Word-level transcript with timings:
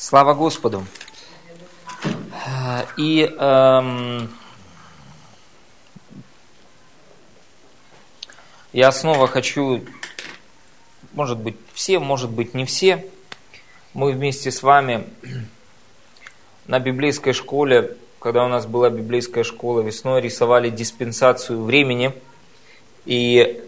Слава 0.00 0.32
Господу! 0.32 0.86
И 2.96 3.22
эм, 3.36 4.30
я 8.72 8.92
снова 8.92 9.26
хочу, 9.26 9.82
может 11.14 11.38
быть, 11.38 11.56
все, 11.74 11.98
может 11.98 12.30
быть, 12.30 12.54
не 12.54 12.64
все, 12.64 13.10
мы 13.92 14.12
вместе 14.12 14.52
с 14.52 14.62
вами 14.62 15.08
на 16.68 16.78
библейской 16.78 17.32
школе, 17.32 17.96
когда 18.20 18.44
у 18.44 18.48
нас 18.48 18.66
была 18.66 18.90
библейская 18.90 19.42
школа 19.42 19.80
весной, 19.80 20.20
рисовали 20.20 20.70
диспенсацию 20.70 21.64
времени. 21.64 22.14
И 23.04 23.38
э, 23.38 23.67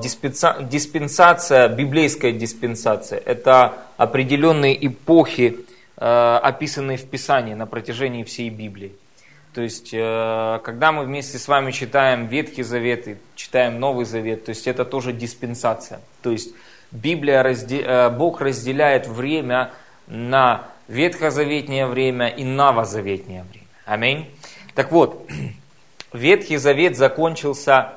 диспенсация, 0.00 1.68
библейская 1.68 2.32
диспенсация, 2.32 3.20
это 3.24 3.74
определенные 3.96 4.86
эпохи, 4.86 5.58
э, 5.96 6.38
описанные 6.42 6.96
в 6.96 7.06
Писании 7.06 7.54
на 7.54 7.66
протяжении 7.66 8.24
всей 8.24 8.50
Библии. 8.50 8.92
То 9.54 9.62
есть, 9.62 9.90
э, 9.92 10.60
когда 10.62 10.92
мы 10.92 11.04
вместе 11.04 11.38
с 11.38 11.48
вами 11.48 11.72
читаем 11.72 12.26
Ветхий 12.26 12.62
Завет 12.62 13.08
и 13.08 13.16
читаем 13.34 13.80
Новый 13.80 14.04
Завет, 14.04 14.44
то 14.44 14.50
есть 14.50 14.66
это 14.66 14.84
тоже 14.84 15.12
диспенсация. 15.12 16.00
То 16.22 16.30
есть 16.30 16.54
Библия, 16.90 17.42
разде... 17.42 18.08
Бог 18.10 18.40
разделяет 18.40 19.06
время 19.06 19.72
на 20.06 20.68
ветхозаветнее 20.88 21.86
время 21.86 22.28
и 22.28 22.44
новозаветнее 22.44 23.44
время. 23.50 23.66
Аминь. 23.84 24.30
Так 24.74 24.90
вот, 24.90 25.28
Ветхий 26.12 26.56
Завет 26.56 26.96
закончился 26.96 27.92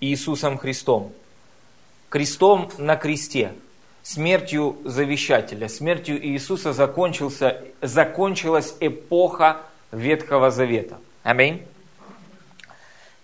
Иисусом 0.00 0.58
Христом. 0.58 1.12
Крестом 2.08 2.70
на 2.78 2.96
кресте, 2.96 3.52
смертью 4.02 4.76
завещателя, 4.84 5.68
смертью 5.68 6.24
Иисуса 6.24 6.72
закончился, 6.72 7.62
закончилась 7.80 8.76
эпоха 8.80 9.62
Ветхого 9.90 10.50
Завета. 10.50 10.98
Аминь. 11.22 11.62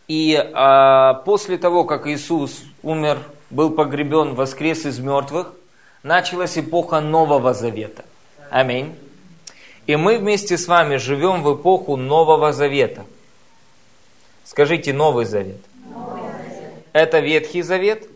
И 0.09 0.35
а, 0.55 1.15
после 1.25 1.57
того, 1.57 1.85
как 1.85 2.07
Иисус 2.07 2.65
умер, 2.83 3.19
был 3.51 3.71
погребен, 3.71 4.35
воскрес 4.35 4.87
из 4.87 4.99
мертвых, 4.99 5.55
началась 6.03 6.59
эпоха 6.59 7.01
Нового 7.01 7.55
Завета. 7.55 8.05
Аминь. 8.51 8.97
И 9.87 9.97
мы 9.97 10.19
вместе 10.19 10.57
с 10.57 10.67
вами 10.67 10.97
живем 10.97 11.43
в 11.43 11.55
эпоху 11.55 11.97
Нового 11.97 12.53
Завета. 12.53 13.05
Скажите 14.45 14.93
Новый 14.93 15.27
Завет. 15.27 15.61
Новый. 15.93 16.20
Это 16.93 17.21
Ветхий 17.21 17.63
Завет, 17.63 18.09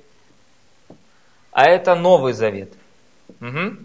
а 1.53 1.65
это 1.65 1.95
Новый 1.95 2.33
Завет. 2.33 2.73
Угу. 3.41 3.77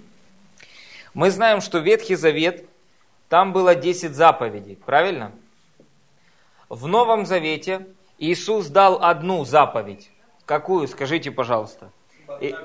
Мы 1.13 1.31
знаем, 1.31 1.61
что 1.61 1.79
Ветхий 1.79 2.15
Завет, 2.15 2.65
там 3.29 3.53
было 3.53 3.75
10 3.75 4.13
заповедей, 4.13 4.75
правильно? 4.75 5.31
В 6.67 6.87
Новом 6.87 7.25
Завете 7.25 7.87
Иисус 8.17 8.67
дал 8.67 9.03
одну 9.03 9.45
заповедь. 9.45 10.09
Какую? 10.45 10.87
Скажите, 10.87 11.31
пожалуйста. 11.31 11.91
И, 12.41 12.55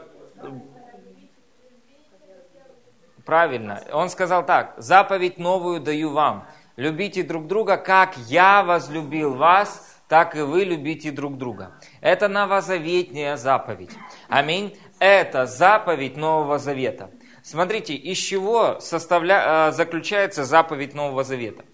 Правильно. 3.25 3.83
Он 3.93 4.11
сказал 4.11 4.45
так, 4.45 4.75
заповедь 4.77 5.39
новую 5.39 5.81
даю 5.81 6.11
вам. 6.11 6.47
Любите 6.77 7.23
друг 7.23 7.47
друга, 7.47 7.77
как 7.77 8.17
я 8.19 8.63
возлюбил 8.63 9.35
вас, 9.35 9.94
так 10.09 10.37
и 10.37 10.41
вы 10.41 10.65
любите 10.65 11.11
друг 11.11 11.39
друга. 11.39 11.73
Это 12.01 12.29
новозаветняя 12.29 13.37
заповедь. 13.37 13.91
Аминь. 14.29 14.77
Это 14.99 15.47
заповедь 15.47 16.17
Нового 16.17 16.59
Завета. 16.59 17.11
Смотрите, 17.43 17.95
из 17.95 18.19
чего 18.19 18.81
составля... 18.81 19.69
Э, 19.69 19.73
заключается 19.73 20.45
заповедь 20.45 20.95
Нового 20.95 21.25
Завета. 21.25 21.65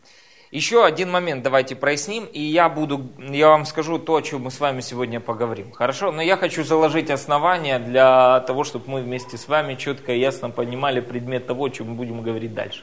Еще 0.51 0.85
один 0.85 1.13
момент 1.13 1.45
давайте 1.45 1.77
проясним, 1.77 2.25
и 2.25 2.41
я 2.41 2.69
буду, 2.69 3.13
я 3.19 3.51
вам 3.51 3.65
скажу 3.65 4.01
то, 4.01 4.17
о 4.17 4.21
чем 4.21 4.43
мы 4.43 4.51
с 4.51 4.59
вами 4.59 4.81
сегодня 4.81 5.21
поговорим. 5.21 5.71
Хорошо? 5.71 6.11
Но 6.11 6.23
я 6.23 6.37
хочу 6.37 6.65
заложить 6.65 7.09
основания 7.09 7.79
для 7.79 8.41
того, 8.41 8.65
чтобы 8.65 8.91
мы 8.91 9.03
вместе 9.03 9.37
с 9.37 9.47
вами 9.47 9.77
четко 9.77 10.13
и 10.13 10.19
ясно 10.19 10.51
понимали 10.51 10.99
предмет 10.99 11.47
того, 11.47 11.67
о 11.67 11.71
чем 11.71 11.91
мы 11.91 11.95
будем 11.95 12.23
говорить 12.23 12.53
дальше. 12.53 12.83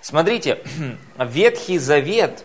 Смотрите, 0.00 0.60
Ветхий 1.18 1.78
Завет 1.78 2.44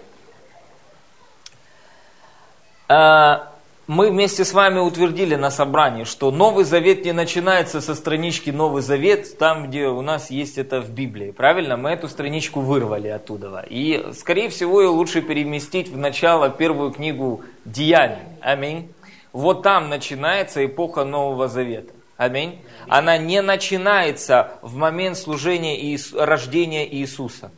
мы 2.90 4.12
вместе 4.12 4.44
с 4.44 4.54
вами 4.54 4.80
утвердили 4.80 5.36
на 5.36 5.50
собрании, 5.50 6.04
что 6.04 6.30
Новый 6.30 6.66
Завет 6.66 7.06
не 7.06 7.14
начинается 7.14 7.80
со 7.80 7.96
странички 7.96 8.50
Новый 8.50 8.82
Завет, 8.82 9.38
там, 9.38 9.68
где 9.68 9.88
у 9.88 10.02
нас 10.02 10.30
есть 10.30 10.58
это 10.58 10.82
в 10.82 10.90
Библии. 10.90 11.32
Правильно? 11.32 11.78
Мы 11.78 11.92
эту 11.92 12.10
страничку 12.10 12.60
вырвали 12.60 13.08
оттуда. 13.08 13.66
И, 13.70 14.12
скорее 14.14 14.50
всего, 14.50 14.82
ее 14.82 14.90
лучше 14.90 15.22
переместить 15.22 15.90
в 15.90 15.98
начало 15.98 16.50
первую 16.50 16.92
книгу 16.92 17.44
Деяний. 17.64 18.18
Аминь. 18.42 18.92
Вот 19.32 19.64
там 19.64 19.90
начинается 19.90 20.66
эпоха 20.66 21.06
Нового 21.06 21.48
Завета. 21.48 21.94
Аминь. 22.18 22.60
Она 22.90 23.18
не 23.18 23.42
начинается 23.42 24.52
в 24.62 24.76
момент 24.76 25.18
служения 25.18 25.80
и 25.80 25.98
рождения 26.14 26.86
Иисуса. 26.94 27.52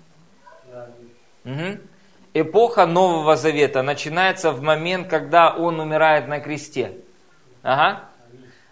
Угу 1.45 1.79
эпоха 2.33 2.85
Нового 2.85 3.35
Завета 3.35 3.81
начинается 3.81 4.51
в 4.51 4.61
момент, 4.61 5.07
когда 5.07 5.53
он 5.55 5.79
умирает 5.79 6.27
на 6.27 6.39
кресте. 6.39 6.97
Ага. 7.63 8.05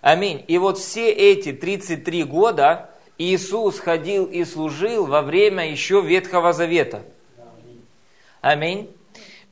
Аминь. 0.02 0.44
И 0.48 0.58
вот 0.58 0.78
все 0.78 1.12
эти 1.12 1.52
33 1.52 2.24
года 2.24 2.90
Иисус 3.18 3.80
ходил 3.80 4.26
и 4.26 4.46
служил 4.46 5.06
во 5.06 5.22
время 5.22 5.70
еще 5.70 6.02
Ветхого 6.02 6.54
Завета. 6.54 7.02
Аминь. 8.42 8.90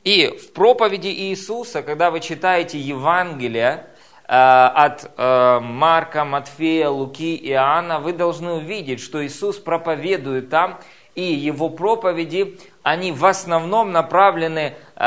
И 0.04 0.28
в 0.28 0.52
проповеди 0.52 1.08
Иисуса, 1.08 1.82
когда 1.82 2.12
вы 2.12 2.20
читаете 2.20 2.78
Евангелие 2.78 3.86
э, 4.28 4.32
от 4.32 5.10
э, 5.16 5.58
Марка, 5.60 6.24
Матфея, 6.24 6.90
Луки 6.90 7.36
Иоанна, 7.36 7.98
вы 7.98 8.12
должны 8.12 8.52
увидеть, 8.52 9.00
что 9.00 9.26
Иисус 9.26 9.56
проповедует 9.58 10.48
там, 10.48 10.78
и 11.16 11.22
его 11.22 11.70
проповеди, 11.70 12.56
они 12.86 13.10
в 13.10 13.26
основном 13.26 13.90
направлены 13.90 14.76
э, 14.94 15.00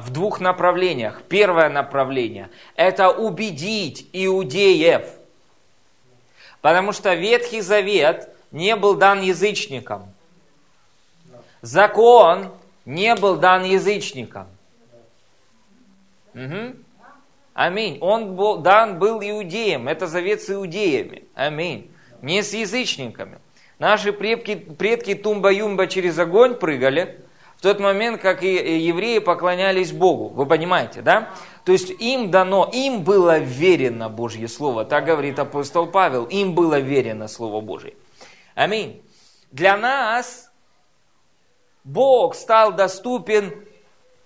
в 0.00 0.10
двух 0.10 0.40
направлениях. 0.40 1.20
Первое 1.28 1.68
направление– 1.68 2.48
это 2.76 3.10
убедить 3.10 4.08
иудеев, 4.14 5.04
потому 6.62 6.92
что 6.92 7.12
Ветхий 7.12 7.60
Завет 7.60 8.30
не 8.52 8.74
был 8.74 8.94
дан 8.94 9.20
язычникам. 9.20 10.14
Закон 11.60 12.50
не 12.86 13.14
был 13.16 13.36
дан 13.36 13.64
язычникам. 13.64 14.46
Угу. 16.32 16.76
Аминь. 17.52 17.98
Он 18.00 18.34
был, 18.34 18.56
дан 18.56 18.98
был 18.98 19.20
иудеям. 19.20 19.88
Это 19.88 20.06
завет 20.06 20.40
с 20.40 20.48
иудеями. 20.48 21.24
Аминь. 21.34 21.90
Не 22.22 22.42
с 22.42 22.54
язычниками. 22.54 23.40
Наши 23.84 24.14
предки, 24.14 24.54
предки 24.54 25.14
тумба-юмба 25.14 25.88
через 25.88 26.18
огонь 26.18 26.54
прыгали, 26.54 27.20
в 27.58 27.60
тот 27.60 27.80
момент, 27.80 28.18
как 28.18 28.42
и 28.42 28.78
евреи 28.78 29.18
поклонялись 29.18 29.92
Богу. 29.92 30.28
Вы 30.28 30.46
понимаете, 30.46 31.02
да? 31.02 31.28
То 31.66 31.72
есть 31.72 31.90
им 31.90 32.30
дано, 32.30 32.70
им 32.72 33.04
было 33.04 33.38
верено 33.38 34.08
Божье 34.08 34.48
Слово. 34.48 34.86
Так 34.86 35.04
говорит 35.04 35.38
апостол 35.38 35.86
Павел. 35.86 36.24
Им 36.24 36.54
было 36.54 36.78
верено 36.80 37.28
Слово 37.28 37.60
Божье. 37.60 37.92
Аминь. 38.54 39.02
Для 39.52 39.76
нас 39.76 40.50
Бог 41.84 42.36
стал 42.36 42.72
доступен 42.72 43.52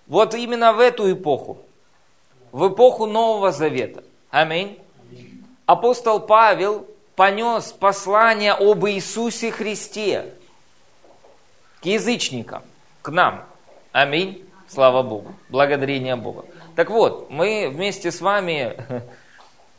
вот 0.07 0.35
именно 0.35 0.73
в 0.73 0.79
эту 0.79 1.11
эпоху. 1.13 1.59
В 2.53 2.69
эпоху 2.69 3.07
Нового 3.07 3.51
Завета. 3.51 4.05
Аминь. 4.31 4.79
Апостол 5.67 6.21
Павел 6.21 6.87
понес 7.19 7.73
послание 7.73 8.53
об 8.53 8.87
Иисусе 8.87 9.51
Христе 9.51 10.35
к 11.81 11.85
язычникам, 11.85 12.63
к 13.03 13.09
нам. 13.09 13.45
Аминь. 13.91 14.49
Слава 14.69 15.03
Богу. 15.03 15.35
Благодарение 15.49 16.15
Богу. 16.15 16.45
Так 16.77 16.91
вот, 16.91 17.29
мы 17.29 17.71
вместе 17.71 18.13
с 18.13 18.21
вами 18.21 18.77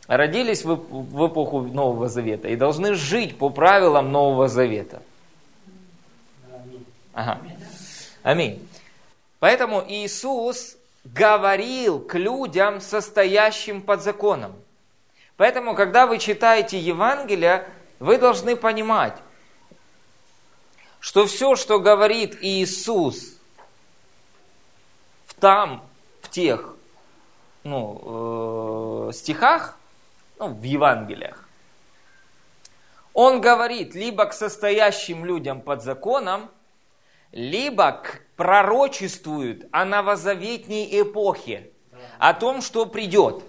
родились 0.08 0.66
в, 0.66 1.28
эпоху 1.28 1.62
Нового 1.62 2.10
Завета 2.10 2.50
и 2.50 2.58
должны 2.58 2.94
жить 2.96 3.38
по 3.38 3.50
правилам 3.50 4.12
Нового 4.12 4.50
Завета. 4.50 5.02
Ага. 7.14 7.40
Аминь. 8.22 8.68
Поэтому 9.40 9.82
Иисус 9.88 10.76
говорил 11.06 12.02
к 12.02 12.16
людям, 12.16 12.82
состоящим 12.82 13.82
под 13.82 14.04
законом. 14.04 14.56
Поэтому, 15.40 15.74
когда 15.74 16.06
вы 16.06 16.20
читаете 16.20 16.78
Евангелие, 16.78 17.66
вы 18.00 18.18
должны 18.18 18.58
понимать, 18.58 19.16
что 21.00 21.26
все, 21.28 21.56
что 21.56 21.80
говорит 21.80 22.38
Иисус 22.42 23.40
в 25.28 25.34
там, 25.36 25.88
в 26.22 26.30
тех 26.30 26.76
ну, 27.64 29.08
э, 29.08 29.14
стихах, 29.14 29.78
ну, 30.40 30.50
в 30.50 30.62
Евангелиях, 30.62 31.48
Он 33.14 33.40
говорит 33.40 33.96
либо 33.96 34.26
к 34.26 34.34
состоящим 34.34 35.24
людям 35.24 35.62
под 35.62 35.82
законом, 35.84 36.52
либо 37.32 37.94
к 37.94 38.24
пророчествует 38.36 39.70
о 39.72 39.86
новозаветней 39.86 41.02
эпохе, 41.02 41.72
о 42.18 42.34
том, 42.34 42.62
что 42.62 42.86
придет. 42.86 43.42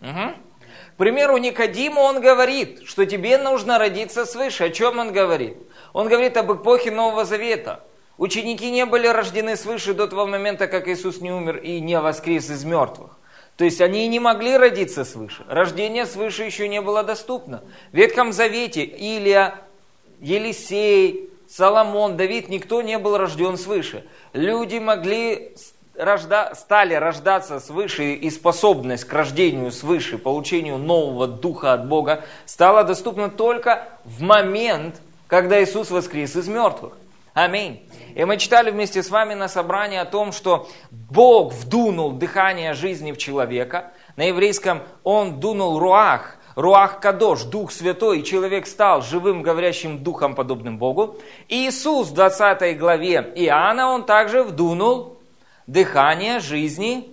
Угу. 0.00 0.45
Примеру, 0.96 1.36
Никодиму 1.36 2.00
он 2.00 2.20
говорит, 2.20 2.82
что 2.86 3.04
тебе 3.04 3.36
нужно 3.36 3.78
родиться 3.78 4.24
свыше. 4.24 4.64
О 4.64 4.70
чем 4.70 4.98
он 4.98 5.12
говорит? 5.12 5.58
Он 5.92 6.08
говорит 6.08 6.36
об 6.36 6.52
эпохе 6.52 6.90
Нового 6.90 7.24
Завета. 7.24 7.84
Ученики 8.16 8.70
не 8.70 8.86
были 8.86 9.06
рождены 9.06 9.56
свыше 9.56 9.92
до 9.92 10.06
того 10.06 10.26
момента, 10.26 10.68
как 10.68 10.88
Иисус 10.88 11.20
не 11.20 11.30
умер 11.30 11.58
и 11.58 11.80
не 11.80 12.00
воскрес 12.00 12.48
из 12.48 12.64
мертвых. 12.64 13.10
То 13.58 13.64
есть 13.64 13.80
они 13.80 14.08
не 14.08 14.20
могли 14.20 14.56
родиться 14.56 15.04
свыше. 15.04 15.44
Рождение 15.48 16.06
свыше 16.06 16.44
еще 16.44 16.68
не 16.68 16.80
было 16.80 17.02
доступно. 17.02 17.62
В 17.92 17.96
Ветхом 17.96 18.32
Завете 18.32 18.84
Илия, 18.84 19.54
Елисей, 20.20 21.30
Соломон, 21.48 22.16
Давид, 22.16 22.48
никто 22.48 22.80
не 22.80 22.98
был 22.98 23.18
рожден 23.18 23.58
свыше. 23.58 24.06
Люди 24.32 24.78
могли 24.78 25.54
рожда, 25.98 26.52
стали 26.54 26.94
рождаться 26.94 27.60
свыше, 27.60 28.14
и 28.14 28.30
способность 28.30 29.04
к 29.04 29.12
рождению 29.12 29.70
свыше, 29.72 30.18
получению 30.18 30.78
нового 30.78 31.26
духа 31.26 31.72
от 31.72 31.88
Бога, 31.88 32.24
стала 32.44 32.84
доступна 32.84 33.28
только 33.28 33.88
в 34.04 34.22
момент, 34.22 35.00
когда 35.26 35.62
Иисус 35.62 35.90
воскрес 35.90 36.36
из 36.36 36.48
мертвых. 36.48 36.92
Аминь. 37.34 37.82
И 38.14 38.24
мы 38.24 38.38
читали 38.38 38.70
вместе 38.70 39.02
с 39.02 39.10
вами 39.10 39.34
на 39.34 39.46
собрании 39.46 39.98
о 39.98 40.06
том, 40.06 40.32
что 40.32 40.68
Бог 40.90 41.52
вдунул 41.52 42.12
дыхание 42.12 42.72
жизни 42.72 43.12
в 43.12 43.18
человека. 43.18 43.92
На 44.16 44.22
еврейском 44.22 44.80
Он 45.04 45.38
дунул 45.38 45.78
руах, 45.78 46.38
руах 46.54 46.98
кадош, 47.00 47.42
Дух 47.42 47.72
Святой, 47.72 48.20
и 48.20 48.24
человек 48.24 48.66
стал 48.66 49.02
живым, 49.02 49.42
говорящим 49.42 49.98
духом, 49.98 50.34
подобным 50.34 50.78
Богу. 50.78 51.18
И 51.48 51.68
Иисус 51.68 52.08
в 52.08 52.14
20 52.14 52.78
главе 52.78 53.32
Иоанна, 53.36 53.88
Он 53.88 54.04
также 54.04 54.42
вдунул 54.42 55.15
дыхание 55.66 56.40
жизни 56.40 57.10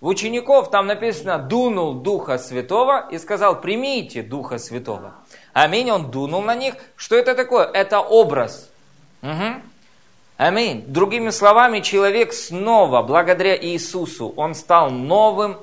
в 0.00 0.06
учеников. 0.06 0.70
Там 0.70 0.86
написано, 0.86 1.38
дунул 1.38 1.94
Духа 1.94 2.38
Святого 2.38 3.08
и 3.10 3.18
сказал, 3.18 3.60
примите 3.60 4.22
Духа 4.22 4.58
Святого. 4.58 5.14
Аминь, 5.52 5.90
он 5.90 6.10
дунул 6.10 6.42
на 6.42 6.54
них. 6.54 6.74
Что 6.96 7.16
это 7.16 7.34
такое? 7.34 7.64
Это 7.64 8.00
образ. 8.00 8.70
Угу. 9.22 9.62
Аминь. 10.36 10.84
Другими 10.86 11.30
словами, 11.30 11.80
человек 11.80 12.32
снова, 12.32 13.02
благодаря 13.02 13.56
Иисусу, 13.56 14.32
он 14.36 14.54
стал 14.54 14.90
новым 14.90 15.58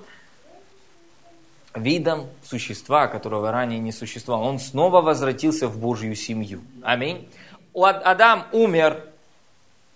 видом 1.73 2.27
существа, 2.43 3.07
которого 3.07 3.51
ранее 3.51 3.79
не 3.79 3.91
существовало. 3.91 4.45
Он 4.45 4.59
снова 4.59 5.01
возвратился 5.01 5.67
в 5.67 5.79
Божью 5.79 6.15
семью. 6.15 6.61
Аминь. 6.83 7.27
Адам 7.73 8.45
умер, 8.51 9.03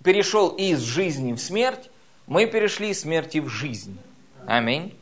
перешел 0.03 0.49
из 0.49 0.79
жизни 0.79 1.33
в 1.33 1.39
смерть, 1.39 1.89
мы 2.27 2.45
перешли 2.45 2.89
из 2.89 3.01
смерти 3.01 3.39
в 3.39 3.47
жизнь. 3.47 3.97
Аминь. 4.47 4.97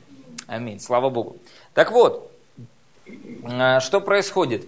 Аминь. 0.47 0.79
Слава 0.79 1.09
Богу. 1.09 1.37
Так 1.73 1.91
вот, 1.91 2.31
а, 3.43 3.79
что 3.79 4.01
происходит? 4.01 4.65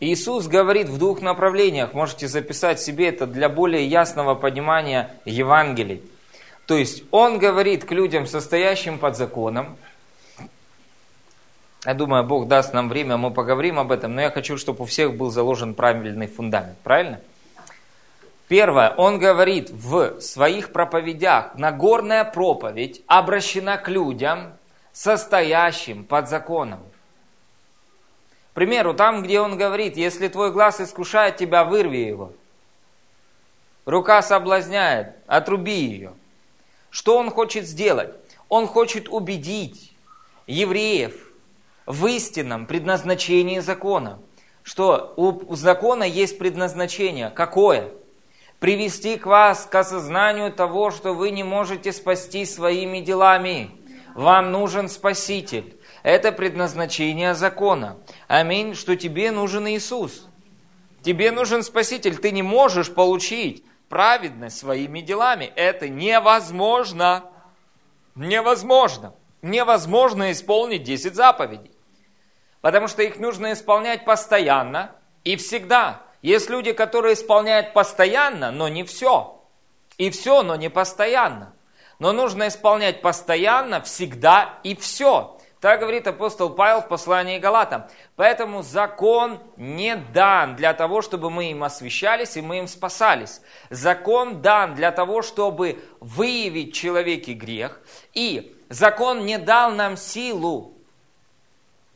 Иисус 0.00 0.48
говорит 0.48 0.88
в 0.88 0.98
двух 0.98 1.20
направлениях, 1.20 1.94
можете 1.94 2.26
записать 2.26 2.80
себе 2.80 3.08
это 3.08 3.26
для 3.26 3.48
более 3.48 3.86
ясного 3.86 4.34
понимания 4.34 5.14
Евангелий. 5.24 6.02
То 6.66 6.76
есть 6.76 7.04
Он 7.12 7.38
говорит 7.38 7.84
к 7.84 7.92
людям, 7.92 8.26
состоящим 8.26 8.98
под 8.98 9.16
законом. 9.16 9.76
Я 11.84 11.94
думаю, 11.94 12.24
Бог 12.24 12.48
даст 12.48 12.74
нам 12.74 12.88
время, 12.88 13.16
мы 13.16 13.30
поговорим 13.30 13.78
об 13.78 13.92
этом, 13.92 14.14
но 14.14 14.20
я 14.20 14.30
хочу, 14.30 14.56
чтобы 14.56 14.82
у 14.82 14.86
всех 14.86 15.14
был 15.16 15.30
заложен 15.30 15.74
правильный 15.74 16.26
фундамент. 16.26 16.78
Правильно? 16.78 17.20
Первое, 18.52 18.90
он 18.90 19.18
говорит 19.18 19.70
в 19.70 20.20
своих 20.20 20.72
проповедях, 20.72 21.54
Нагорная 21.54 22.22
проповедь 22.22 23.00
обращена 23.06 23.78
к 23.78 23.88
людям, 23.88 24.58
состоящим 24.92 26.04
под 26.04 26.28
законом. 26.28 26.80
К 28.50 28.54
примеру, 28.56 28.92
там, 28.92 29.22
где 29.22 29.40
он 29.40 29.56
говорит, 29.56 29.96
если 29.96 30.28
твой 30.28 30.52
глаз 30.52 30.82
искушает 30.82 31.38
тебя, 31.38 31.64
вырви 31.64 31.96
его. 31.96 32.34
Рука 33.86 34.20
соблазняет, 34.20 35.16
отруби 35.26 35.72
ее. 35.72 36.12
Что 36.90 37.16
он 37.16 37.30
хочет 37.30 37.64
сделать? 37.66 38.14
Он 38.50 38.66
хочет 38.66 39.08
убедить 39.08 39.94
евреев 40.46 41.14
в 41.86 42.06
истинном 42.06 42.66
предназначении 42.66 43.60
закона. 43.60 44.18
Что 44.62 45.14
у 45.16 45.54
закона 45.56 46.04
есть 46.04 46.38
предназначение. 46.38 47.30
Какое? 47.30 47.90
Привести 48.62 49.16
к 49.16 49.26
вас 49.26 49.66
к 49.66 49.74
осознанию 49.74 50.52
того, 50.52 50.92
что 50.92 51.14
вы 51.14 51.32
не 51.32 51.42
можете 51.42 51.92
спасти 51.92 52.44
своими 52.44 53.00
делами. 53.00 53.72
Вам 54.14 54.52
нужен 54.52 54.88
Спаситель. 54.88 55.80
Это 56.04 56.30
предназначение 56.30 57.34
закона. 57.34 57.98
Аминь, 58.28 58.76
что 58.76 58.94
тебе 58.94 59.32
нужен 59.32 59.66
Иисус. 59.66 60.28
Тебе 61.02 61.32
нужен 61.32 61.64
Спаситель. 61.64 62.16
Ты 62.16 62.30
не 62.30 62.44
можешь 62.44 62.94
получить 62.94 63.64
праведность 63.88 64.58
своими 64.58 65.00
делами. 65.00 65.52
Это 65.56 65.88
невозможно. 65.88 67.24
Невозможно. 68.14 69.12
Невозможно 69.42 70.30
исполнить 70.30 70.84
10 70.84 71.16
заповедей. 71.16 71.72
Потому 72.60 72.86
что 72.86 73.02
их 73.02 73.18
нужно 73.18 73.54
исполнять 73.54 74.04
постоянно 74.04 74.92
и 75.24 75.34
всегда. 75.34 76.02
Есть 76.22 76.48
люди, 76.48 76.72
которые 76.72 77.14
исполняют 77.14 77.72
постоянно, 77.72 78.52
но 78.52 78.68
не 78.68 78.84
все. 78.84 79.40
И 79.98 80.10
все, 80.10 80.42
но 80.42 80.56
не 80.56 80.70
постоянно. 80.70 81.54
Но 81.98 82.12
нужно 82.12 82.48
исполнять 82.48 83.02
постоянно, 83.02 83.82
всегда 83.82 84.58
и 84.62 84.74
все. 84.74 85.36
Так 85.60 85.78
говорит 85.78 86.08
апостол 86.08 86.50
Павел 86.50 86.80
в 86.80 86.88
послании 86.88 87.38
Галатам. 87.38 87.84
Поэтому 88.16 88.62
закон 88.62 89.38
не 89.56 89.94
дан 89.94 90.56
для 90.56 90.74
того, 90.74 91.02
чтобы 91.02 91.30
мы 91.30 91.52
им 91.52 91.62
освещались 91.62 92.36
и 92.36 92.40
мы 92.40 92.58
им 92.58 92.66
спасались. 92.66 93.40
Закон 93.70 94.42
дан 94.42 94.74
для 94.74 94.90
того, 94.90 95.22
чтобы 95.22 95.80
выявить 96.00 96.74
в 96.74 96.76
человеке 96.76 97.34
грех. 97.34 97.80
И 98.12 98.56
закон 98.68 99.24
не 99.24 99.38
дал 99.38 99.70
нам 99.70 99.96
силу 99.96 100.74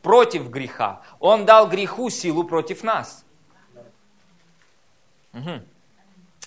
против 0.01 0.49
греха. 0.49 1.01
Он 1.19 1.45
дал 1.45 1.67
греху 1.67 2.09
силу 2.09 2.45
против 2.45 2.83
нас. 2.83 3.25
Угу. 5.37 5.61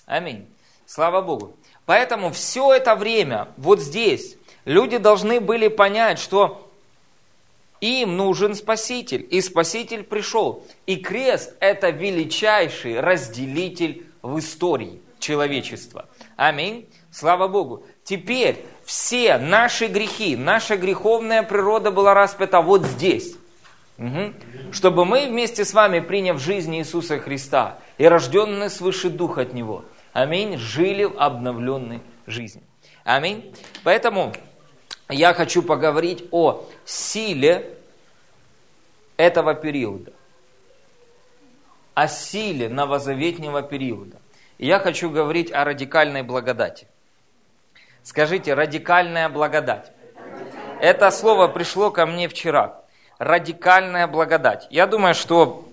Аминь. 0.05 0.47
Слава 0.85 1.21
Богу. 1.21 1.55
Поэтому 1.85 2.31
все 2.31 2.73
это 2.73 2.95
время, 2.95 3.47
вот 3.57 3.79
здесь, 3.79 4.37
люди 4.65 4.97
должны 4.97 5.39
были 5.39 5.67
понять, 5.67 6.19
что 6.19 6.69
им 7.79 8.15
нужен 8.15 8.53
Спаситель, 8.53 9.27
и 9.29 9.41
Спаситель 9.41 10.03
пришел. 10.03 10.63
И 10.85 10.97
крест– 10.97 11.53
это 11.59 11.89
величайший 11.89 12.99
разделитель 12.99 14.05
в 14.21 14.37
истории 14.37 15.01
человечества. 15.19 16.07
Аминь. 16.35 16.87
Слава 17.11 17.47
Богу. 17.47 17.83
Теперь 18.03 18.63
все 18.85 19.37
наши 19.37 19.87
грехи, 19.87 20.35
наша 20.35 20.77
греховная 20.77 21.43
природа 21.43 21.91
была 21.91 22.13
распята 22.13 22.61
вот 22.61 22.85
здесь. 22.85 23.35
Угу. 23.97 24.33
Чтобы 24.71 25.05
мы 25.05 25.27
вместе 25.27 25.65
с 25.65 25.73
вами, 25.73 25.99
приняв 25.99 26.39
жизнь 26.39 26.75
Иисуса 26.75 27.19
Христа 27.19 27.79
и 28.01 28.05
рожденные 28.07 28.71
свыше 28.71 29.11
Дух 29.11 29.37
от 29.37 29.53
Него, 29.53 29.85
аминь, 30.11 30.57
жили 30.57 31.03
в 31.03 31.19
обновленной 31.19 32.01
жизни. 32.25 32.63
Аминь. 33.03 33.55
Поэтому 33.83 34.33
я 35.07 35.35
хочу 35.35 35.61
поговорить 35.61 36.27
о 36.31 36.65
силе 36.83 37.77
этого 39.17 39.53
периода, 39.53 40.13
о 41.93 42.07
силе 42.07 42.69
новозаветнего 42.69 43.61
периода. 43.61 44.17
И 44.57 44.65
я 44.65 44.79
хочу 44.79 45.11
говорить 45.11 45.51
о 45.51 45.63
радикальной 45.63 46.23
благодати. 46.23 46.87
Скажите, 48.01 48.55
радикальная 48.55 49.29
благодать. 49.29 49.91
Это 50.79 51.11
слово 51.11 51.49
пришло 51.49 51.91
ко 51.91 52.07
мне 52.07 52.27
вчера. 52.27 52.81
Радикальная 53.19 54.07
благодать. 54.07 54.65
Я 54.71 54.87
думаю, 54.87 55.13
что 55.13 55.70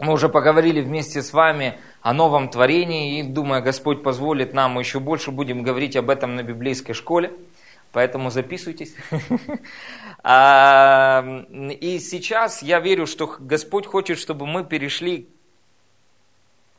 мы 0.00 0.14
уже 0.14 0.28
поговорили 0.28 0.80
вместе 0.80 1.22
с 1.22 1.32
вами 1.32 1.78
о 2.00 2.12
новом 2.12 2.48
творении, 2.48 3.20
и 3.20 3.22
думаю, 3.22 3.62
Господь 3.62 4.02
позволит 4.02 4.54
нам, 4.54 4.72
мы 4.72 4.82
еще 4.82 4.98
больше 4.98 5.30
будем 5.30 5.62
говорить 5.62 5.94
об 5.96 6.10
этом 6.10 6.36
на 6.36 6.42
библейской 6.42 6.94
школе. 6.94 7.32
Поэтому 7.92 8.30
записывайтесь. 8.30 8.94
А, 10.22 11.24
и 11.80 11.98
сейчас 11.98 12.62
я 12.62 12.78
верю, 12.80 13.06
что 13.06 13.26
Господь 13.38 13.86
хочет, 13.86 14.18
чтобы 14.18 14.44
мы 14.46 14.64
перешли 14.64 15.30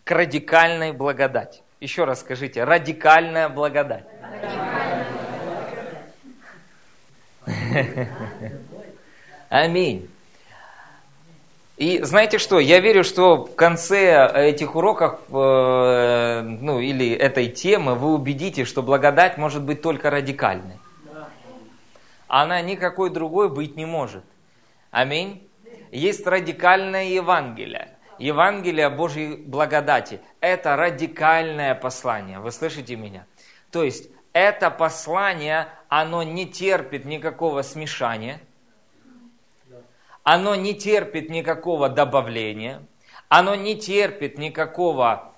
к 0.03 0.11
радикальной 0.11 0.91
благодати. 0.91 1.61
Еще 1.79 2.03
раз 2.03 2.19
скажите, 2.19 2.63
радикальная 2.63 3.49
благодать. 3.49 4.05
Аминь. 9.49 10.07
И 11.81 11.99
знаете 12.03 12.37
что, 12.37 12.59
я 12.59 12.79
верю, 12.79 13.03
что 13.03 13.45
в 13.45 13.55
конце 13.55 14.27
этих 14.35 14.75
уроков, 14.75 15.19
э, 15.31 16.41
ну 16.43 16.79
или 16.79 17.11
этой 17.11 17.47
темы, 17.47 17.95
вы 17.95 18.13
убедите, 18.13 18.65
что 18.65 18.83
благодать 18.83 19.39
может 19.39 19.63
быть 19.63 19.81
только 19.81 20.11
радикальной. 20.11 20.77
Она 22.27 22.61
никакой 22.61 23.09
другой 23.09 23.49
быть 23.49 23.77
не 23.77 23.87
может. 23.87 24.23
Аминь. 24.91 25.49
Есть 25.91 26.27
радикальное 26.27 27.05
Евангелие. 27.05 27.97
Евангелие 28.19 28.91
Божьей 28.91 29.37
благодати. 29.37 30.21
Это 30.39 30.75
радикальное 30.75 31.73
послание. 31.73 32.37
Вы 32.37 32.51
слышите 32.51 32.95
меня? 32.95 33.25
То 33.71 33.83
есть 33.83 34.07
это 34.33 34.69
послание, 34.69 35.67
оно 35.89 36.21
не 36.21 36.45
терпит 36.45 37.05
никакого 37.05 37.63
смешания– 37.63 38.39
оно 40.23 40.55
не 40.55 40.73
терпит 40.73 41.29
никакого 41.29 41.89
добавления, 41.89 42.83
оно 43.29 43.55
не 43.55 43.75
терпит 43.75 44.37
никакого 44.37 45.33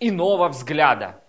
иного 0.00 0.48
взгляда. 0.48 1.20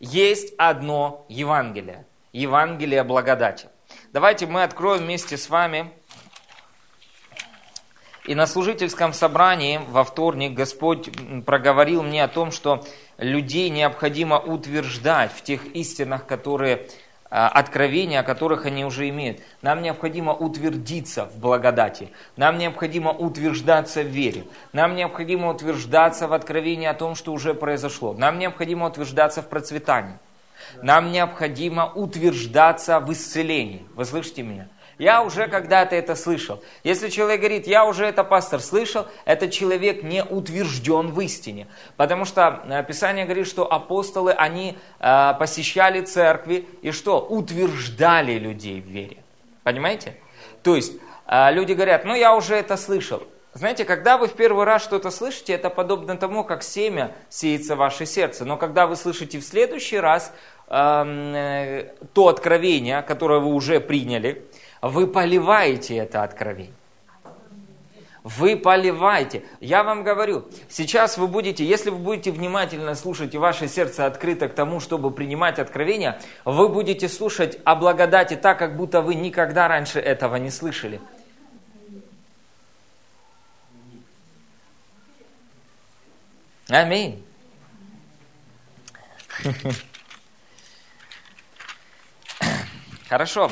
Есть 0.00 0.54
одно 0.58 1.24
Евангелие, 1.28 2.06
Евангелие 2.32 3.04
благодати. 3.04 3.68
Давайте 4.12 4.46
мы 4.46 4.62
откроем 4.62 5.04
вместе 5.04 5.36
с 5.36 5.48
вами. 5.48 5.92
И 8.26 8.34
на 8.34 8.46
служительском 8.46 9.12
собрании 9.12 9.80
во 9.88 10.02
вторник 10.02 10.54
Господь 10.54 11.10
проговорил 11.44 12.02
мне 12.02 12.24
о 12.24 12.28
том, 12.28 12.50
что 12.52 12.82
людей 13.18 13.68
необходимо 13.68 14.38
утверждать 14.38 15.30
в 15.32 15.42
тех 15.42 15.66
истинах, 15.74 16.26
которые 16.26 16.88
откровения, 17.30 18.20
о 18.20 18.22
которых 18.22 18.66
они 18.66 18.84
уже 18.84 19.08
имеют. 19.08 19.40
Нам 19.62 19.82
необходимо 19.82 20.32
утвердиться 20.32 21.26
в 21.26 21.38
благодати. 21.38 22.10
Нам 22.36 22.58
необходимо 22.58 23.10
утверждаться 23.10 24.02
в 24.02 24.06
вере. 24.06 24.44
Нам 24.72 24.94
необходимо 24.94 25.50
утверждаться 25.50 26.28
в 26.28 26.32
откровении 26.32 26.86
о 26.86 26.94
том, 26.94 27.14
что 27.14 27.32
уже 27.32 27.54
произошло. 27.54 28.12
Нам 28.12 28.38
необходимо 28.38 28.86
утверждаться 28.86 29.42
в 29.42 29.48
процветании. 29.48 30.18
Нам 30.82 31.12
необходимо 31.12 31.92
утверждаться 31.92 33.00
в 33.00 33.12
исцелении. 33.12 33.84
Вы 33.94 34.04
слышите 34.04 34.42
меня? 34.42 34.68
Я 34.98 35.22
уже 35.22 35.48
когда-то 35.48 35.96
это 35.96 36.14
слышал. 36.14 36.62
Если 36.84 37.08
человек 37.08 37.40
говорит, 37.40 37.66
я 37.66 37.84
уже 37.84 38.06
это, 38.06 38.24
пастор, 38.24 38.60
слышал, 38.60 39.06
этот 39.24 39.50
человек 39.50 40.02
не 40.02 40.22
утвержден 40.22 41.08
в 41.08 41.20
истине. 41.20 41.66
Потому 41.96 42.24
что 42.24 42.62
э, 42.66 42.84
Писание 42.84 43.24
говорит, 43.24 43.46
что 43.46 43.70
апостолы, 43.70 44.32
они 44.32 44.78
э, 45.00 45.34
посещали 45.38 46.00
церкви 46.02 46.66
и 46.82 46.90
что? 46.90 47.20
Утверждали 47.20 48.38
людей 48.38 48.80
в 48.80 48.86
вере. 48.86 49.18
Понимаете? 49.62 50.16
То 50.62 50.76
есть, 50.76 50.92
э, 51.26 51.52
люди 51.52 51.72
говорят, 51.72 52.04
ну 52.04 52.14
я 52.14 52.34
уже 52.34 52.54
это 52.54 52.76
слышал. 52.76 53.22
Знаете, 53.54 53.84
когда 53.84 54.18
вы 54.18 54.26
в 54.26 54.32
первый 54.32 54.64
раз 54.64 54.82
что-то 54.82 55.12
слышите, 55.12 55.52
это 55.52 55.70
подобно 55.70 56.16
тому, 56.16 56.42
как 56.42 56.64
семя 56.64 57.14
сеется 57.28 57.76
в 57.76 57.78
ваше 57.78 58.04
сердце. 58.04 58.44
Но 58.44 58.56
когда 58.56 58.88
вы 58.88 58.96
слышите 58.96 59.38
в 59.38 59.44
следующий 59.44 59.98
раз 59.98 60.32
эм, 60.66 61.34
э, 61.34 61.94
то 62.14 62.26
откровение, 62.26 63.02
которое 63.02 63.38
вы 63.38 63.52
уже 63.52 63.78
приняли, 63.78 64.44
вы 64.88 65.06
поливаете 65.06 65.96
это 65.96 66.22
откровение. 66.22 66.74
Вы 68.22 68.56
поливаете. 68.56 69.44
Я 69.60 69.82
вам 69.82 70.02
говорю, 70.02 70.48
сейчас 70.68 71.18
вы 71.18 71.26
будете, 71.26 71.64
если 71.64 71.90
вы 71.90 71.98
будете 71.98 72.30
внимательно 72.30 72.94
слушать 72.94 73.34
и 73.34 73.38
ваше 73.38 73.68
сердце 73.68 74.06
открыто 74.06 74.48
к 74.48 74.54
тому, 74.54 74.80
чтобы 74.80 75.10
принимать 75.10 75.58
откровения, 75.58 76.20
вы 76.44 76.68
будете 76.68 77.08
слушать 77.08 77.58
о 77.64 77.76
благодати 77.76 78.36
так, 78.36 78.58
как 78.58 78.76
будто 78.76 79.00
вы 79.00 79.14
никогда 79.14 79.68
раньше 79.68 80.00
этого 80.00 80.36
не 80.36 80.50
слышали. 80.50 81.00
Аминь. 86.68 87.24
Хорошо. 93.08 93.50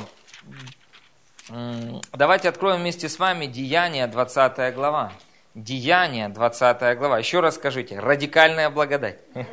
Давайте 2.12 2.49
откроем 2.49 2.80
вместе 2.80 3.11
с 3.11 3.18
вами 3.18 3.44
Деяния, 3.44 4.06
20 4.06 4.75
глава. 4.75 5.12
Деяния, 5.54 6.30
20 6.30 6.97
глава. 6.97 7.18
Еще 7.18 7.40
раз 7.40 7.56
скажите, 7.56 8.00
радикальная 8.00 8.71
благодать. 8.71 9.18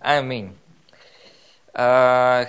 Аминь. 0.00 0.54
А, 1.72 2.44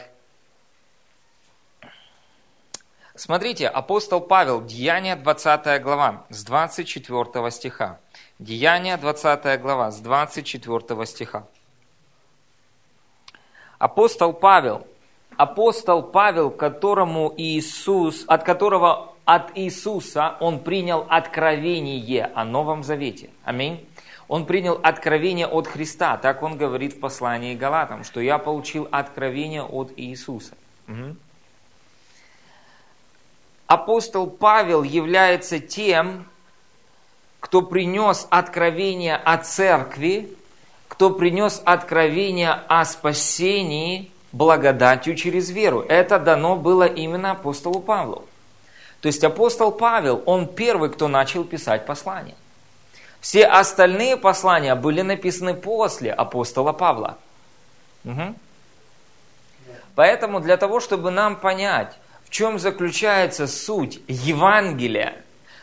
смотрите, 3.16 3.70
апостол 3.70 4.20
Павел, 4.20 4.62
Деяния, 4.62 5.16
20 5.16 5.82
глава, 5.82 6.26
с 6.30 6.44
24 6.44 7.52
стиха. 7.52 8.00
Деяния, 8.40 8.98
20 8.98 9.62
глава, 9.62 9.92
с 9.92 10.02
24 10.02 11.06
стиха. 11.06 11.48
Апостол 13.80 14.34
Павел– 14.34 14.86
апостол 15.38 16.04
Павел, 16.04 16.50
которому 16.50 17.34
Иисус, 17.38 18.26
от 18.28 18.44
которого 18.44 19.14
от 19.26 19.58
Иисуса 19.58 20.36
он 20.40 20.60
принял 20.60 21.06
откровение 21.10 22.32
о 22.34 22.44
Новом 22.44 22.84
Завете. 22.84 23.30
Аминь. 23.44 23.86
Он 24.28 24.46
принял 24.46 24.80
откровение 24.84 25.48
от 25.48 25.68
Христа. 25.68 26.18
Так 26.18 26.44
он 26.44 26.58
говорит 26.58 26.94
в 26.94 27.00
послании 27.00 27.56
Галатам, 27.56 28.04
что 28.04 28.20
я 28.20 28.38
получил 28.40 28.88
откровение 28.92 29.64
от 29.64 29.92
Иисуса. 29.96 30.54
Угу. 30.88 31.16
Апостол 33.68 34.28
Павел 34.28 34.84
является 34.84 35.60
тем, 35.60 36.26
кто 37.40 37.62
принес 37.62 38.28
откровение 38.30 39.16
о 39.16 39.38
церкви, 39.38 40.30
кто 40.88 41.10
принес 41.10 41.62
откровение 41.66 42.52
о 42.52 42.86
спасении 42.86 44.12
благодатью 44.32 45.16
через 45.16 45.50
веру. 45.50 45.82
Это 45.82 46.20
дано 46.20 46.56
было 46.56 46.84
именно 46.84 47.32
апостолу 47.32 47.80
Павлу. 47.80 48.26
То 49.02 49.08
есть 49.08 49.24
апостол 49.24 49.72
Павел, 49.72 50.24
он 50.26 50.48
первый, 50.48 50.90
кто 50.90 51.08
начал 51.08 51.44
писать 51.44 51.86
послания. 51.86 52.36
Все 53.20 53.46
остальные 53.46 54.18
послания 54.18 54.76
были 54.76 55.02
написаны 55.02 55.54
после 55.54 56.12
апостола 56.12 56.72
Павла. 56.72 57.18
Угу. 58.06 58.36
Поэтому 59.96 60.40
для 60.40 60.58
того, 60.58 60.80
чтобы 60.80 61.12
нам 61.12 61.36
понять, 61.36 61.98
в 62.24 62.30
чем 62.30 62.60
заключается 62.60 63.48
суть 63.48 64.00
Евангелия, 64.08 65.16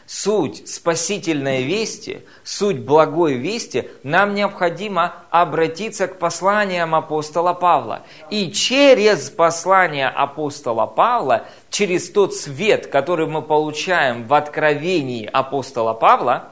суть 0.06 0.68
спасительной 0.68 1.62
вести, 1.62 2.22
суть 2.42 2.80
благой 2.80 3.34
вести, 3.34 3.88
нам 4.02 4.34
необходимо 4.34 5.14
обратиться 5.30 6.08
к 6.08 6.18
посланиям 6.18 6.94
апостола 6.94 7.54
Павла. 7.54 8.02
И 8.30 8.52
через 8.52 9.30
послание 9.30 10.08
апостола 10.08 10.86
Павла, 10.86 11.46
через 11.70 12.10
тот 12.10 12.34
свет, 12.34 12.86
который 12.88 13.26
мы 13.26 13.42
получаем 13.42 14.26
в 14.26 14.34
откровении 14.34 15.24
апостола 15.26 15.94
Павла, 15.94 16.50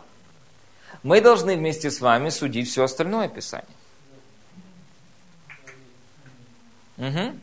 мы 1.02 1.20
должны 1.20 1.56
вместе 1.56 1.90
с 1.90 2.00
вами 2.00 2.28
судить 2.30 2.68
все 2.68 2.84
остальное 2.84 3.28
Писание. 3.28 3.66
Угу. 6.98 7.36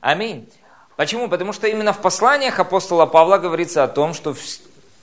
Аминь. 0.00 0.48
Почему? 0.96 1.28
Потому 1.28 1.52
что 1.52 1.66
именно 1.66 1.92
в 1.92 2.00
посланиях 2.00 2.58
апостола 2.58 3.04
Павла 3.04 3.36
говорится 3.38 3.84
о 3.84 3.88
том, 3.88 4.14
что 4.14 4.34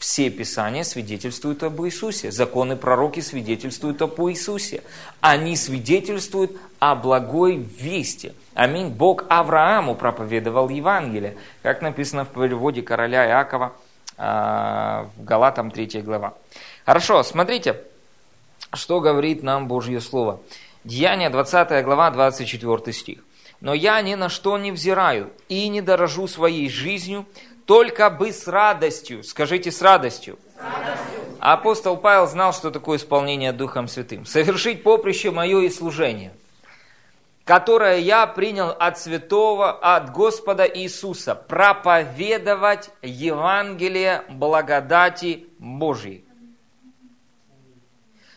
все 0.04 0.30
Писания 0.30 0.84
свидетельствуют 0.84 1.64
об 1.64 1.82
Иисусе. 1.82 2.30
Законы 2.30 2.76
пророки 2.76 3.22
свидетельствуют 3.22 4.02
об 4.02 4.20
Иисусе. 4.24 4.84
Они 5.22 5.56
свидетельствуют 5.56 6.52
о 6.80 6.96
благой 6.96 7.56
вести. 7.56 8.34
Аминь. 8.54 8.90
Бог 8.90 9.24
Аврааму 9.30 9.96
проповедовал 9.96 10.68
Евангелие, 10.68 11.38
как 11.62 11.82
написано 11.82 12.26
в 12.26 12.30
переводе 12.34 12.82
короля 12.82 13.26
Иакова 13.30 13.72
а, 14.18 15.08
в 15.16 15.24
Галатам 15.24 15.72
3 15.72 16.02
глава. 16.02 16.34
Хорошо, 16.86 17.24
смотрите, 17.24 17.80
что 18.74 19.00
говорит 19.00 19.42
нам 19.42 19.70
Божье 19.70 20.02
Слово. 20.02 20.42
Деяние 20.84 21.30
20 21.30 21.86
глава, 21.86 22.12
24 22.12 22.92
стих. 22.92 23.20
«Но 23.62 23.74
я 23.74 24.02
ни 24.02 24.16
на 24.16 24.28
что 24.28 24.58
не 24.58 24.74
взираю 24.74 25.30
и 25.48 25.70
не 25.70 25.82
дорожу 25.82 26.28
своей 26.28 26.70
жизнью, 26.70 27.26
только 27.66 28.10
бы 28.10 28.32
с 28.32 28.48
радостью. 28.48 29.24
Скажите 29.24 29.72
с 29.72 29.82
радостью. 29.82 30.38
С 30.56 30.62
радостью. 30.62 31.20
апостол 31.40 31.98
Павел 31.98 32.28
знал, 32.28 32.54
что 32.54 32.72
такое 32.72 32.98
исполнение 32.98 33.52
Духом 33.52 33.88
Святым. 33.88 34.26
Совершить 34.26 34.84
поприще 34.84 35.32
мое 35.32 35.62
и 35.62 35.70
служение, 35.70 36.34
которое 37.44 38.00
я 38.00 38.28
принял 38.28 38.70
от 38.70 39.00
святого, 39.00 39.72
от 39.72 40.12
Господа 40.12 40.66
Иисуса, 40.66 41.36
проповедовать 41.36 42.90
Евангелие 43.02 44.24
благодати 44.30 45.48
Божьей. 45.60 46.26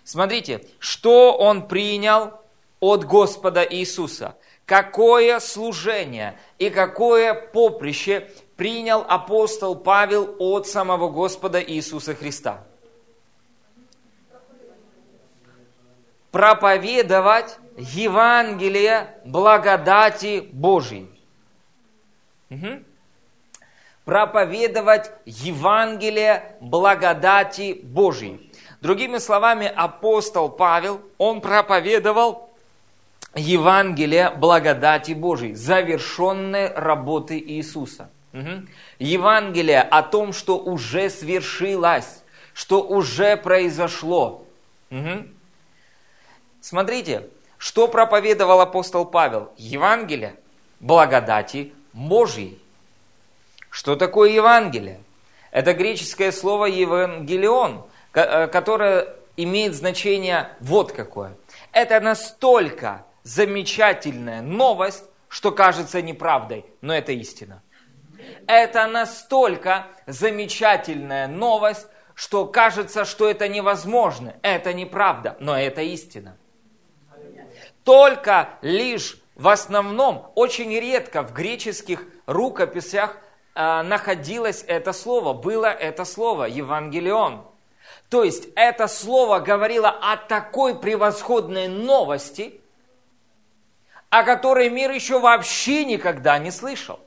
Смотрите, 0.05 0.65
что 0.79 1.37
он 1.37 1.67
принял 1.67 2.35
от 2.79 3.05
Господа 3.05 3.67
Иисуса. 3.69 4.37
Какое 4.65 5.41
служение 5.41 6.39
и 6.59 6.71
какое 6.71 7.35
поприще 7.35 8.31
принял 8.57 9.05
апостол 9.09 9.77
Павел 9.77 10.35
от 10.39 10.67
самого 10.67 11.09
Господа 11.11 11.63
Иисуса 11.63 12.15
Христа? 12.15 12.65
Проповедовать 16.31 17.59
Евангелие 17.77 19.19
благодати 19.25 20.49
Божьей. 20.53 21.09
Угу. 22.51 22.83
Проповедовать 24.05 25.11
Евангелие 25.25 26.57
благодати 26.61 27.81
Божьей. 27.83 28.53
Другими 28.81 29.19
словами, 29.19 29.67
апостол 29.67 30.51
Павел, 30.51 31.01
он 31.19 31.41
проповедовал 31.41 32.51
Евангелие 33.35 34.31
благодати 34.31 35.13
Божьей, 35.13 35.55
завершенной 35.55 36.73
работы 36.73 37.39
Иисуса. 37.39 38.11
Угу. 38.37 38.67
Евангелие 38.99 39.81
о 39.81 40.03
том, 40.03 40.33
что 40.35 40.59
уже 40.59 41.09
свершилось, 41.09 42.23
что 42.53 42.83
уже 42.83 43.37
произошло. 43.37 44.45
Угу. 44.91 45.27
Смотрите, 46.61 47.29
что 47.57 47.89
проповедовал 47.89 48.61
апостол 48.61 49.07
Павел? 49.07 49.53
Евангелие 49.57 50.37
благодати 50.81 51.73
Божьей. 51.95 52.61
Что 53.71 53.97
такое 53.97 54.31
Евангелие? 54.31 55.01
Это 55.51 55.73
греческое 55.73 56.33
слово 56.33 56.67
«евангелион», 56.67 57.87
э, 58.13 58.47
которое 58.49 59.15
имеет 59.39 59.75
значение 59.75 60.51
вот 60.61 60.93
какое. 60.93 61.35
Это 61.73 62.01
настолько 62.01 63.07
замечательная 63.23 64.43
новость, 64.43 65.05
что 65.29 65.53
кажется 65.53 66.03
неправдой, 66.03 66.67
но 66.83 66.95
это 66.95 67.13
истина. 67.13 67.63
Это 68.47 68.87
настолько 68.87 69.87
замечательная 70.07 71.27
новость, 71.29 71.87
что 72.15 72.47
кажется, 72.47 73.05
что 73.05 73.29
это 73.29 73.49
невозможно. 73.49 74.35
Это 74.43 74.73
неправда, 74.73 75.37
но 75.41 75.59
это 75.59 75.83
истина. 75.83 76.37
Только 77.85 78.51
лишь 78.63 79.19
в 79.37 79.49
основном, 79.49 80.33
очень 80.35 80.73
редко 80.73 81.23
в 81.23 81.33
греческих 81.35 82.05
рукописях 82.25 83.19
э, 83.55 83.83
находилось 83.83 84.65
это 84.67 84.95
слово, 84.95 85.35
было 85.35 85.67
это 85.67 86.07
слово, 86.07 86.45
Евангелион. 86.45 87.47
То 88.09 88.25
есть 88.25 88.49
это 88.57 88.89
слово 88.89 89.41
говорило 89.41 89.91
о 89.91 90.17
такой 90.17 90.79
превосходной 90.79 91.69
новости, 91.69 92.61
о 94.09 94.23
которой 94.23 94.71
мир 94.71 94.91
еще 94.91 95.19
вообще 95.21 95.85
никогда 95.85 96.39
не 96.39 96.51
слышал. 96.51 96.99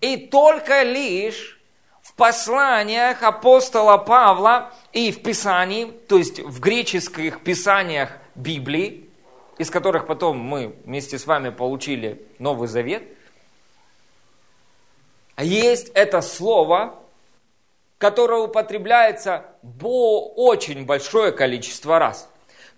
И 0.00 0.16
только 0.16 0.82
лишь 0.82 1.60
в 2.02 2.14
посланиях 2.14 3.22
апостола 3.22 3.98
Павла 3.98 4.72
и 4.92 5.12
в 5.12 5.22
Писании, 5.22 5.86
то 6.08 6.16
есть 6.16 6.40
в 6.40 6.60
греческих 6.60 7.40
писаниях 7.42 8.12
Библии, 8.34 9.10
из 9.58 9.70
которых 9.70 10.06
потом 10.06 10.38
мы 10.38 10.76
вместе 10.84 11.18
с 11.18 11.26
вами 11.26 11.50
получили 11.50 12.22
Новый 12.38 12.68
Завет, 12.68 13.02
есть 15.36 15.88
это 15.94 16.20
слово, 16.20 16.98
которое 17.98 18.40
употребляется 18.42 19.44
очень 19.82 20.84
большое 20.86 21.32
количество 21.32 21.98
раз. 21.98 22.28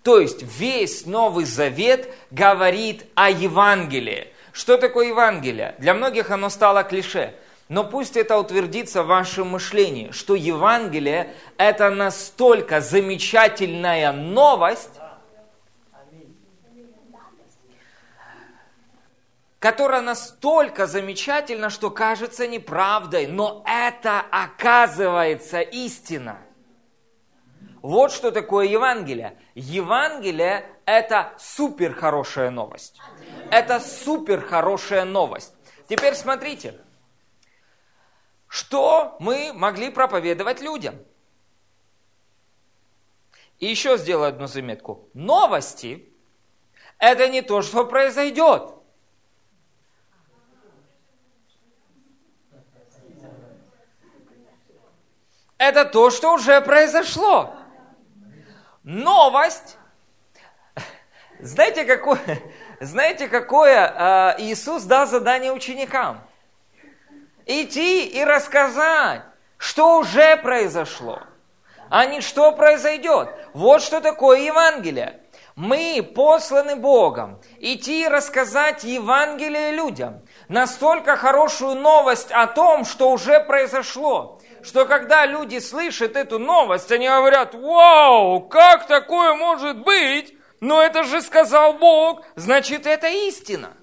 То 0.03 0.19
есть 0.19 0.41
весь 0.41 1.05
Новый 1.05 1.45
Завет 1.45 2.11
говорит 2.31 3.05
о 3.13 3.29
Евангелии. 3.29 4.30
Что 4.53 4.77
такое 4.77 5.07
Евангелие? 5.07 5.75
Для 5.79 5.93
многих 5.93 6.29
оно 6.31 6.49
стало 6.49 6.83
клише. 6.83 7.33
Но 7.69 7.85
пусть 7.85 8.17
это 8.17 8.37
утвердится 8.37 9.03
в 9.03 9.07
вашем 9.07 9.49
мышлении, 9.49 10.11
что 10.11 10.35
Евангелие– 10.35 11.33
это 11.57 11.89
настолько 11.89 12.81
замечательная 12.81 14.11
новость, 14.11 14.99
которая 19.59 20.01
настолько 20.01 20.85
замечательна, 20.85 21.69
что 21.69 21.91
кажется 21.91 22.45
неправдой, 22.45 23.27
но 23.27 23.63
это 23.65 24.21
оказывается 24.31 25.61
истина– 25.61 26.39
вот 27.81 28.11
что 28.11 28.31
такое 28.31 28.67
Евангелие. 28.67 29.37
Евангелие– 29.55 30.65
это 30.85 31.33
супер 31.39 31.93
хорошая 31.93 32.51
новость. 32.51 32.99
Это 33.51 33.79
супер 33.79 34.41
хорошая 34.41 35.05
новость. 35.05 35.53
Теперь 35.87 36.15
смотрите, 36.15 36.79
что 38.47 39.17
мы 39.19 39.51
могли 39.53 39.89
проповедовать 39.89 40.61
людям. 40.61 40.95
И 43.59 43.67
еще 43.67 43.97
сделаю 43.97 44.29
одну 44.29 44.47
заметку. 44.47 45.09
Новости– 45.13 46.11
это 46.97 47.27
не 47.27 47.41
то, 47.41 47.61
что 47.61 47.85
произойдет. 47.85 48.73
Это 55.57 55.85
то, 55.85 56.09
что 56.09 56.33
уже 56.33 56.59
произошло 56.61 57.55
новость. 58.83 59.77
Знаете, 61.39 61.85
какое, 61.85 62.41
знаете, 62.81 63.27
какое 63.27 63.87
э, 63.87 64.35
Иисус 64.39 64.83
дал 64.83 65.05
задание 65.05 65.51
ученикам? 65.53 66.21
Идти 67.45 68.07
и 68.07 68.23
рассказать, 68.23 69.21
что 69.57 69.99
уже 69.99 70.35
произошло, 70.37 71.19
а 71.89 72.05
не 72.07 72.21
что 72.21 72.51
произойдет. 72.51 73.29
Вот 73.53 73.83
что 73.83 74.01
такое 74.01 74.39
Евангелие. 74.39 75.19
Мы 75.55 76.01
посланы 76.15 76.75
Богом 76.75 77.39
идти 77.59 78.05
и 78.05 78.07
рассказать 78.07 78.83
Евангелие 78.83 79.71
людям. 79.71 80.21
Настолько 80.47 81.17
хорошую 81.17 81.75
новость 81.75 82.31
о 82.31 82.47
том, 82.47 82.83
что 82.85 83.11
уже 83.11 83.39
произошло 83.41 84.39
что 84.63 84.85
когда 84.85 85.25
люди 85.25 85.57
слышат 85.57 86.15
эту 86.15 86.37
новость, 86.37 86.91
они 86.91 87.07
говорят, 87.07 87.55
вау, 87.55 88.41
как 88.41 88.85
такое 88.85 89.33
может 89.33 89.79
быть? 89.79 90.35
Но 90.61 90.81
это 90.81 91.03
же 91.03 91.21
сказал 91.21 91.73
Бог, 91.73 92.23
значит 92.35 92.85
это 92.85 93.07
истина. 93.07 93.75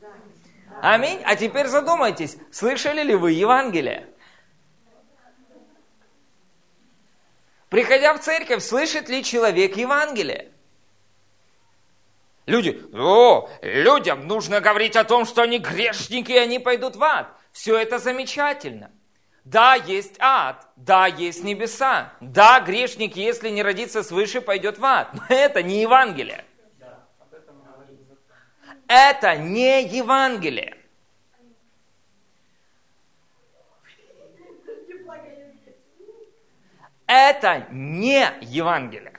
Аминь. 0.80 1.20
А 1.24 1.34
теперь 1.34 1.66
задумайтесь, 1.66 2.36
слышали 2.52 3.02
ли 3.02 3.16
вы 3.16 3.32
Евангелие? 3.32 4.08
Приходя 7.68 8.14
в 8.14 8.20
церковь, 8.20 8.62
слышит 8.62 9.08
ли 9.08 9.24
человек 9.24 9.76
Евангелие? 9.76 10.52
Люди, 12.46 12.80
о, 12.94 13.50
людям 13.60 14.26
нужно 14.26 14.60
говорить 14.60 14.96
о 14.96 15.04
том, 15.04 15.26
что 15.26 15.42
они 15.42 15.58
грешники, 15.58 16.32
и 16.32 16.38
они 16.38 16.60
пойдут 16.60 16.96
в 16.96 17.02
ад. 17.02 17.28
Все 17.52 17.76
это 17.76 17.98
замечательно. 17.98 18.90
Да, 19.44 19.74
есть 19.74 20.14
ад, 20.20 20.66
да, 20.76 21.06
есть 21.06 21.42
небеса. 21.42 22.12
Да, 22.20 22.60
грешник, 22.60 23.16
если 23.16 23.50
не 23.50 23.62
родится 23.62 24.02
свыше, 24.02 24.40
пойдет 24.40 24.78
в 24.78 24.84
ад. 24.84 25.12
Но 25.12 25.22
это 25.28 25.62
не 25.62 25.82
Евангелие. 25.82 26.44
Это 28.88 29.36
не 29.36 29.84
Евангелие. 29.84 30.74
Это 37.06 37.66
не 37.70 38.26
Евангелие. 38.40 39.18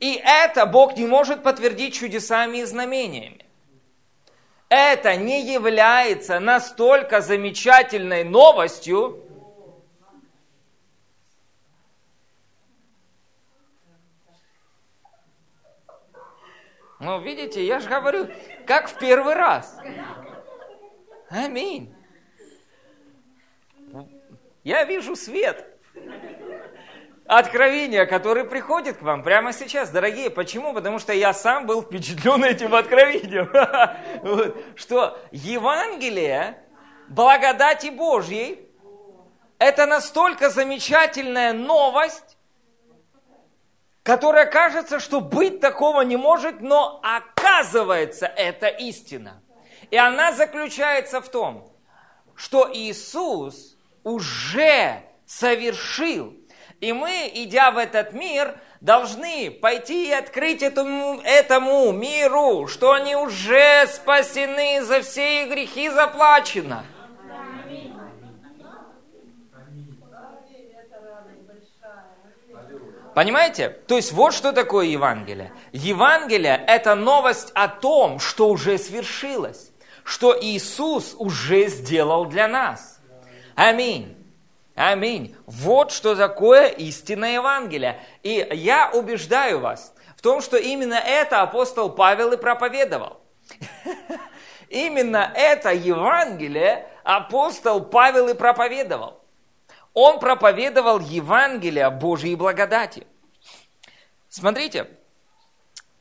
И 0.00 0.20
это 0.22 0.66
Бог 0.66 0.96
не 0.96 1.06
может 1.06 1.42
подтвердить 1.42 1.94
чудесами 1.94 2.58
и 2.58 2.64
знамениями. 2.64 3.44
Это 4.68 5.16
не 5.16 5.40
является 5.40 6.40
настолько 6.40 7.20
замечательной 7.20 8.24
новостью, 8.24 9.23
Ну, 17.04 17.20
видите, 17.20 17.62
я 17.62 17.80
же 17.80 17.88
говорю, 17.90 18.28
как 18.66 18.88
в 18.88 18.98
первый 18.98 19.34
раз. 19.34 19.76
Аминь. 21.28 21.94
Я 24.62 24.84
вижу 24.84 25.14
свет. 25.14 25.66
Откровение, 27.26 28.06
которое 28.06 28.44
приходит 28.44 28.98
к 28.98 29.02
вам 29.02 29.22
прямо 29.22 29.52
сейчас, 29.52 29.90
дорогие. 29.90 30.30
Почему? 30.30 30.72
Потому 30.72 30.98
что 30.98 31.12
я 31.12 31.34
сам 31.34 31.66
был 31.66 31.82
впечатлен 31.82 32.42
этим 32.42 32.74
откровением. 32.74 33.50
Что 34.76 35.18
Евангелие 35.30 36.58
благодати 37.08 37.88
Божьей– 37.88 38.66
это 39.58 39.84
настолько 39.86 40.48
замечательная 40.48 41.52
новость, 41.52 42.33
которая 44.04 44.46
кажется, 44.46 45.00
что 45.00 45.20
быть 45.20 45.60
такого 45.60 46.02
не 46.02 46.16
может, 46.16 46.60
но 46.60 47.00
оказывается 47.02 48.26
это 48.26 48.68
истина. 48.68 49.42
И 49.90 49.96
она 49.96 50.30
заключается 50.32 51.20
в 51.20 51.28
том, 51.28 51.72
что 52.36 52.70
Иисус 52.72 53.76
уже 54.04 55.02
совершил. 55.26 56.34
И 56.80 56.92
мы, 56.92 57.30
идя 57.34 57.70
в 57.70 57.78
этот 57.78 58.12
мир, 58.12 58.58
должны 58.82 59.50
пойти 59.50 60.08
и 60.08 60.12
открыть 60.12 60.62
этому, 60.62 61.20
этому 61.24 61.90
миру, 61.92 62.66
что 62.66 62.92
они 62.92 63.16
уже 63.16 63.86
спасены, 63.86 64.82
за 64.82 65.00
все 65.00 65.44
их 65.44 65.50
грехи 65.50 65.88
заплачено. 65.88 66.84
Понимаете? 73.14 73.68
То 73.68 73.96
есть 73.96 74.12
вот 74.12 74.34
что 74.34 74.52
такое 74.52 74.86
Евангелие. 74.86 75.52
Евангелие– 75.72 76.62
это 76.66 76.94
новость 76.94 77.52
о 77.54 77.68
том, 77.68 78.18
что 78.18 78.48
уже 78.48 78.76
свершилось, 78.76 79.70
что 80.02 80.36
Иисус 80.38 81.14
уже 81.16 81.68
сделал 81.68 82.24
для 82.26 82.48
нас. 82.48 83.00
Аминь. 83.54 84.16
Аминь. 84.74 85.36
Вот 85.46 85.92
что 85.92 86.16
такое 86.16 86.66
истинное 86.66 87.34
Евангелие. 87.34 88.00
И 88.24 88.46
я 88.52 88.90
убеждаю 88.92 89.60
вас 89.60 89.94
в 90.16 90.22
том, 90.22 90.40
что 90.42 90.56
именно 90.56 90.94
это 90.94 91.42
апостол 91.42 91.90
Павел 91.90 92.32
и 92.32 92.36
проповедовал. 92.36 93.20
Именно 94.68 95.30
это 95.36 95.72
Евангелие 95.72 96.88
апостол 97.04 97.84
Павел 97.84 98.28
и 98.28 98.34
проповедовал. 98.34 99.20
Он 99.94 100.18
проповедовал 100.18 100.98
Евангелие 100.98 101.88
Божьей 101.88 102.34
благодати. 102.34 103.06
Смотрите, 104.28 104.90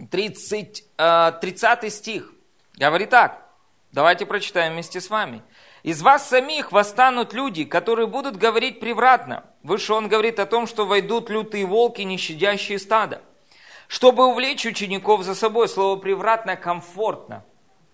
30, 0.09 0.83
30 0.97 1.83
э, 1.83 1.89
стих 1.89 2.33
говорит 2.75 3.11
так. 3.11 3.43
Давайте 3.91 4.25
прочитаем 4.25 4.73
вместе 4.73 4.99
с 4.99 5.11
вами. 5.11 5.43
Из 5.83 6.01
вас 6.01 6.27
самих 6.27 6.71
восстанут 6.71 7.33
люди, 7.33 7.63
которые 7.63 8.07
будут 8.07 8.37
говорить 8.37 8.79
превратно. 8.79 9.43
Выше 9.61 9.93
он 9.93 10.07
говорит 10.07 10.39
о 10.39 10.47
том, 10.47 10.65
что 10.65 10.87
войдут 10.87 11.29
лютые 11.29 11.67
волки, 11.67 12.01
не 12.01 12.17
щадящие 12.17 12.79
стада. 12.79 13.21
Чтобы 13.87 14.25
увлечь 14.25 14.65
учеников 14.65 15.21
за 15.21 15.35
собой, 15.35 15.69
слово 15.69 15.99
превратно 15.99 16.55
комфортно. 16.55 17.45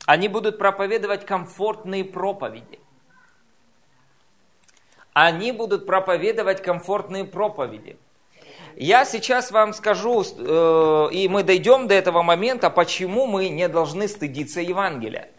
Они 0.05 0.29
будут 0.29 0.57
проповедовать 0.57 1.25
комфортные 1.25 2.05
проповеди. 2.05 2.79
Они 5.13 5.51
будут 5.51 5.85
проповедовать 5.85 6.61
комфортные 6.61 7.25
проповеди. 7.25 7.97
Я 8.75 9.03
сейчас 9.05 9.51
вам 9.51 9.73
скажу, 9.73 10.23
э, 10.23 11.09
и 11.11 11.27
мы 11.27 11.43
дойдем 11.43 11.87
до 11.87 11.95
этого 11.95 12.21
момента, 12.21 12.69
почему 12.69 13.25
мы 13.25 13.49
не 13.49 13.67
должны 13.67 14.07
стыдиться 14.07 14.61
Евангелия. 14.61 15.29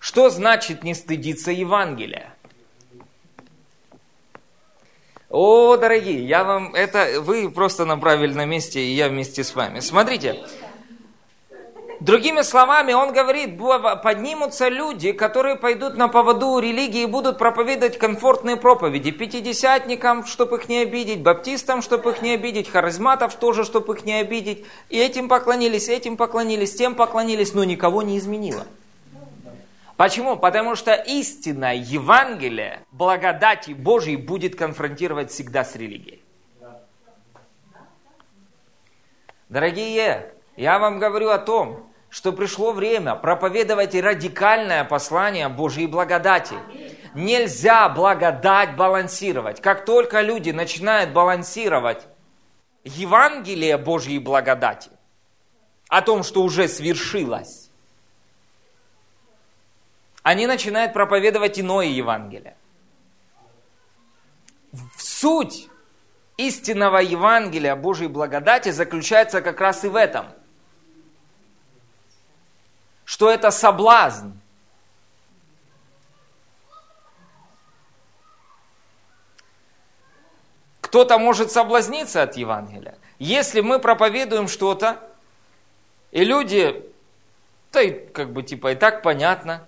Что 0.00 0.30
значит 0.30 0.82
не 0.82 0.94
стыдиться 0.94 1.52
Евангелия? 1.52 2.34
О, 5.28 5.76
дорогие, 5.76 6.26
я 6.26 6.42
вам 6.42 6.74
это 6.74 7.20
вы 7.20 7.50
просто 7.50 7.84
на 7.84 7.98
правильном 7.98 8.48
месте, 8.48 8.80
и 8.80 8.94
я 8.94 9.08
вместе 9.08 9.44
с 9.44 9.54
вами. 9.54 9.80
Смотрите, 9.80 10.42
Другими 12.00 12.42
словами, 12.42 12.92
он 12.92 13.12
говорит, 13.12 13.58
поднимутся 14.02 14.68
люди, 14.68 15.10
которые 15.10 15.56
пойдут 15.56 15.96
на 15.96 16.06
поводу 16.06 16.60
религии 16.60 17.02
и 17.02 17.06
будут 17.06 17.38
проповедовать 17.38 17.98
комфортные 17.98 18.56
проповеди. 18.56 19.10
Пятидесятникам, 19.10 20.24
чтобы 20.24 20.58
их 20.58 20.68
не 20.68 20.78
обидеть, 20.82 21.22
баптистам, 21.22 21.82
чтобы 21.82 22.10
их 22.10 22.22
не 22.22 22.34
обидеть, 22.34 22.70
харизматов 22.70 23.34
тоже, 23.34 23.64
чтобы 23.64 23.96
их 23.96 24.04
не 24.04 24.14
обидеть. 24.14 24.64
И 24.90 24.98
этим 24.98 25.28
поклонились, 25.28 25.88
этим 25.88 26.16
поклонились, 26.16 26.76
тем 26.76 26.94
поклонились, 26.94 27.52
но 27.52 27.64
никого 27.64 28.02
не 28.02 28.18
изменило. 28.18 28.64
Почему? 29.96 30.36
Потому 30.36 30.76
что 30.76 30.94
истинное 30.94 31.74
Евангелие 31.74 32.84
благодати 32.92 33.72
Божьей 33.72 34.14
будет 34.14 34.54
конфронтировать 34.54 35.32
всегда 35.32 35.64
с 35.64 35.74
религией. 35.74 36.22
Дорогие, 39.48 40.32
я 40.56 40.78
вам 40.78 41.00
говорю 41.00 41.30
о 41.30 41.38
том, 41.38 41.87
что 42.10 42.32
пришло 42.32 42.72
время 42.72 43.14
проповедовать 43.14 43.94
радикальное 43.94 44.84
послание 44.84 45.48
Божьей 45.48 45.86
благодати. 45.86 46.54
Нельзя 47.14 47.88
благодать 47.88 48.76
балансировать. 48.76 49.60
Как 49.60 49.84
только 49.84 50.20
люди 50.20 50.50
начинают 50.50 51.12
балансировать 51.12 52.06
Евангелие 52.84 53.76
Божьей 53.76 54.18
благодати, 54.18 54.90
о 55.88 56.02
том, 56.02 56.22
что 56.22 56.42
уже 56.42 56.68
свершилось, 56.68 57.70
они 60.22 60.46
начинают 60.46 60.92
проповедовать 60.92 61.58
иное 61.58 61.86
Евангелие. 61.86 62.56
Суть 64.98 65.68
истинного 66.36 66.98
Евангелия 66.98 67.74
Божьей 67.74 68.08
благодати 68.08 68.70
заключается 68.70 69.40
как 69.40 69.60
раз 69.60 69.84
и 69.84 69.88
в 69.88 69.96
этом– 69.96 70.26
что 73.08 73.30
это 73.30 73.50
соблазн. 73.50 74.32
Кто-то 80.82 81.18
может 81.18 81.50
соблазниться 81.50 82.22
от 82.22 82.36
Евангелия. 82.36 82.98
Если 83.18 83.62
мы 83.62 83.78
проповедуем 83.78 84.46
что-то, 84.46 85.10
и 86.10 86.22
люди, 86.22 86.84
да 87.72 87.80
и 87.80 87.92
как 88.08 88.30
бы 88.34 88.42
типа 88.42 88.72
и 88.72 88.74
так 88.74 89.02
понятно, 89.02 89.66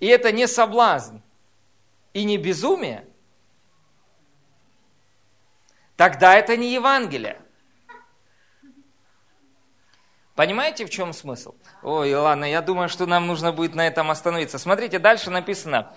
и 0.00 0.06
это 0.06 0.32
не 0.32 0.48
соблазн 0.48 1.18
и 2.12 2.24
не 2.24 2.38
безумие, 2.38 3.06
тогда 5.94 6.34
это 6.34 6.56
не 6.56 6.72
Евангелие. 6.74 7.45
Понимаете, 10.36 10.84
в 10.84 10.90
чем 10.90 11.14
смысл? 11.14 11.54
Ой, 11.82 12.14
ладно, 12.14 12.44
я 12.44 12.60
думаю, 12.60 12.90
что 12.90 13.06
нам 13.06 13.26
нужно 13.26 13.52
будет 13.52 13.74
на 13.74 13.86
этом 13.86 14.10
остановиться. 14.10 14.58
Смотрите, 14.58 14.98
дальше 14.98 15.30
написано. 15.30 15.94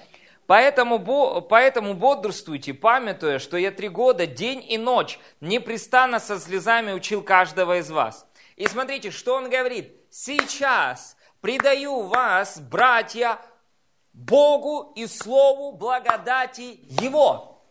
Поэтому, 0.48 1.42
поэтому 1.42 1.94
бодрствуйте, 1.94 2.74
памятуя, 2.74 3.38
что 3.38 3.58
я 3.58 3.70
три 3.70 3.90
года, 3.90 4.26
день 4.26 4.66
и 4.68 4.78
ночь, 4.78 5.20
непрестанно 5.42 6.20
со 6.20 6.40
слезами 6.40 6.94
учил 6.94 7.22
каждого 7.22 7.80
из 7.80 7.92
вас. 7.92 8.26
И 8.56 8.66
смотрите, 8.66 9.12
что 9.12 9.36
он 9.36 9.50
говорит. 9.50 9.94
Сейчас 10.10 11.18
предаю 11.42 12.04
вас, 12.04 12.60
братья, 12.60 13.38
Богу 14.14 14.94
и 14.96 15.06
Слову 15.06 15.74
благодати 15.74 16.80
Его, 17.02 17.62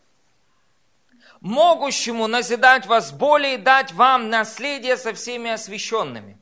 могущему 1.41 2.27
назидать 2.27 2.87
вас 2.87 3.11
более 3.11 3.55
и 3.55 3.59
дать 3.59 3.93
вам 3.93 4.29
наследие 4.29 4.97
со 4.97 5.15
всеми 5.15 5.51
освященными. 5.51 6.38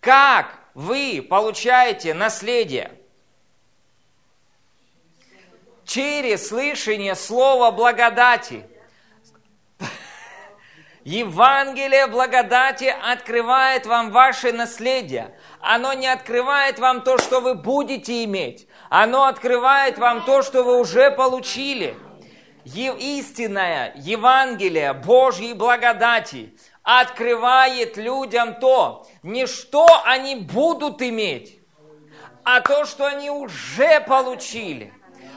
Как 0.00 0.58
вы 0.72 1.24
получаете 1.28 2.14
наследие? 2.14 2.92
Через 5.84 6.48
слышание 6.48 7.14
слова 7.14 7.70
благодати. 7.70 8.66
Евангелие 11.04 12.06
благодати 12.06 12.84
открывает 12.84 13.86
вам 13.86 14.10
ваше 14.10 14.52
наследие. 14.52 15.36
Оно 15.60 15.92
не 15.92 16.06
открывает 16.06 16.78
вам 16.78 17.02
то, 17.02 17.18
что 17.18 17.40
вы 17.40 17.54
будете 17.54 18.24
иметь. 18.24 18.68
Оно 18.90 19.24
открывает 19.24 19.98
вам 19.98 20.24
то, 20.24 20.42
что 20.42 20.62
вы 20.62 20.78
уже 20.78 21.10
получили. 21.10 21.96
Истинное 22.64 23.92
Евангелие 23.96 24.94
Божьей 24.94 25.52
благодати– 25.52 26.54
открывает 26.98 27.96
людям 27.96 28.56
то, 28.56 29.06
не 29.22 29.46
что 29.46 29.86
они 30.04 30.34
будут 30.34 31.00
иметь, 31.02 31.60
а 32.42 32.60
то, 32.60 32.84
что 32.84 33.06
они 33.06 33.30
уже 33.30 34.00
получили. 34.00 34.92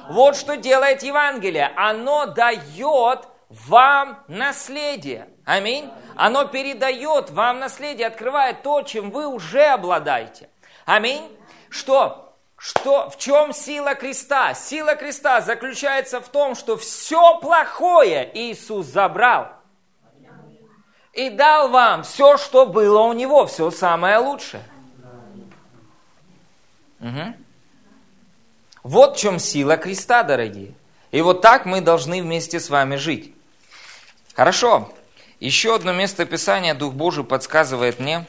Вот 0.10 0.36
что 0.36 0.58
делает 0.58 1.04
Евангелие. 1.04 1.72
Оно 1.76 2.26
дает 2.26 3.28
вам 3.50 4.24
наследие. 4.28 5.30
Аминь. 5.46 5.92
Оно 6.16 6.46
передает 6.46 7.30
вам 7.30 7.60
наследие, 7.60 8.08
открывает 8.08 8.64
то, 8.64 8.82
чем 8.82 9.12
вы 9.12 9.28
уже 9.28 9.64
обладаете. 9.66 10.50
Аминь. 10.86 11.22
Что? 11.70 12.36
Что, 12.58 13.10
в 13.10 13.18
чем 13.18 13.54
сила 13.54 13.94
креста? 13.94 14.54
Сила 14.54 14.96
креста 14.96 15.42
заключается 15.42 16.20
в 16.20 16.30
том, 16.30 16.56
что 16.56 16.78
все 16.78 17.38
плохое 17.40 18.30
Иисус 18.34 18.88
забрал– 18.88 19.50
и 21.14 21.30
дал 21.30 21.70
вам 21.70 22.04
все, 22.04 22.38
что 22.38 22.66
было 22.66 23.02
у 23.02 23.14
него, 23.14 23.46
все 23.46 23.70
самое 23.72 24.18
лучшее. 24.18 24.64
Угу. 27.00 27.34
Вот 28.84 29.18
в 29.18 29.20
чем 29.20 29.40
сила 29.40 29.78
креста, 29.78 30.24
дорогие. 30.24 30.74
И 31.12 31.22
вот 31.22 31.42
так 31.42 31.66
мы 31.66 31.82
должны 31.82 32.22
вместе 32.22 32.60
с 32.60 32.70
вами 32.70 32.96
жить. 32.96 33.34
Хорошо. 34.36 34.92
Еще 35.40 35.76
одно 35.76 35.94
место 35.94 36.26
Писания 36.26 36.74
Дух 36.74 36.94
Божий 36.94 37.24
подсказывает 37.24 38.00
мне. 38.00 38.26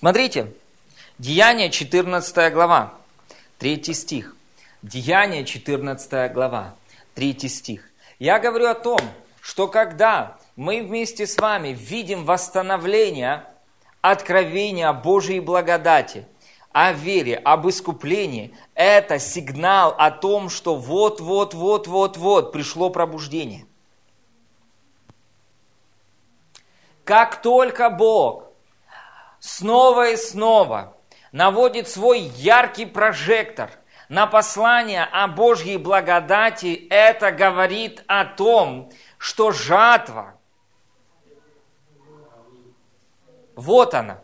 Смотрите, 0.00 0.54
Деяние 1.18 1.68
14 1.68 2.54
глава, 2.54 2.94
3 3.58 3.92
стих. 3.92 4.34
Деяние 4.80 5.44
14 5.44 6.32
глава, 6.32 6.74
3 7.14 7.36
стих. 7.50 7.84
Я 8.18 8.38
говорю 8.38 8.68
о 8.68 8.74
том, 8.74 8.98
что 9.42 9.68
когда 9.68 10.38
мы 10.56 10.82
вместе 10.82 11.26
с 11.26 11.36
вами 11.36 11.76
видим 11.78 12.24
восстановление 12.24 13.44
откровения 14.00 14.90
Божьей 14.94 15.40
благодати, 15.40 16.26
о 16.72 16.94
вере, 16.94 17.36
об 17.36 17.68
искуплении, 17.68 18.56
это 18.74 19.18
сигнал 19.18 19.94
о 19.98 20.10
том, 20.10 20.48
что 20.48 20.76
вот-вот-вот-вот-вот 20.76 22.52
пришло 22.52 22.88
пробуждение. 22.88 23.66
Как 27.04 27.42
только 27.42 27.90
Бог 27.90 28.49
снова 29.40 30.10
и 30.10 30.16
снова 30.16 30.96
наводит 31.32 31.88
свой 31.88 32.20
яркий 32.20 32.86
прожектор 32.86 33.70
на 34.08 34.26
послание 34.26 35.04
о 35.04 35.28
Божьей 35.28 35.76
благодати, 35.76 36.86
это 36.90 37.32
говорит 37.32 38.02
о 38.06 38.24
том, 38.24 38.90
что 39.18 39.52
жатва, 39.52 40.34
вот 43.54 43.94
она. 43.94 44.20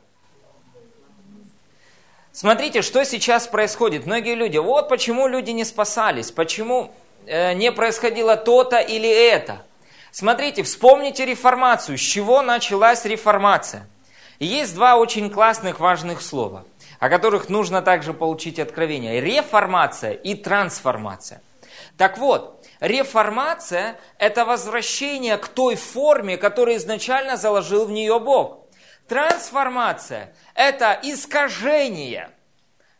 Смотрите, 2.32 2.82
что 2.82 3.04
сейчас 3.04 3.46
происходит. 3.46 4.06
Многие 4.06 4.34
люди, 4.34 4.58
вот 4.58 4.88
почему 4.88 5.26
люди 5.26 5.52
не 5.52 5.64
спасались, 5.64 6.30
почему 6.30 6.92
э, 7.26 7.54
не 7.54 7.72
происходило 7.72 8.36
то-то 8.36 8.78
или 8.78 9.08
это. 9.08 9.64
Смотрите, 10.10 10.62
вспомните 10.62 11.24
реформацию. 11.24 11.96
С 11.96 12.00
чего 12.00 12.42
началась 12.42 13.04
реформация? 13.04 13.88
И 14.38 14.46
есть 14.46 14.74
два 14.74 14.96
очень 14.96 15.30
классных 15.30 15.80
важных 15.80 16.20
слова– 16.20 16.64
о 16.98 17.08
которых 17.08 17.48
нужно 17.48 17.82
также 17.82 18.14
получить 18.14 18.58
откровение. 18.58 19.20
Реформация 19.20 20.12
и 20.12 20.34
трансформация. 20.34 21.42
Так 21.96 22.18
вот, 22.18 22.66
реформация– 22.80 23.98
это 24.18 24.44
возвращение 24.44 25.36
к 25.36 25.48
той 25.48 25.76
форме, 25.76 26.36
которую 26.36 26.76
изначально 26.76 27.36
заложил 27.36 27.86
в 27.86 27.90
нее 27.90 28.18
Бог. 28.18 28.66
Трансформация– 29.08 30.34
это 30.54 30.98
искажение, 31.02 32.30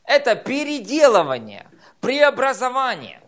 это 0.05 0.37
переделывание, 0.37 1.66
преобразование. 2.01 3.20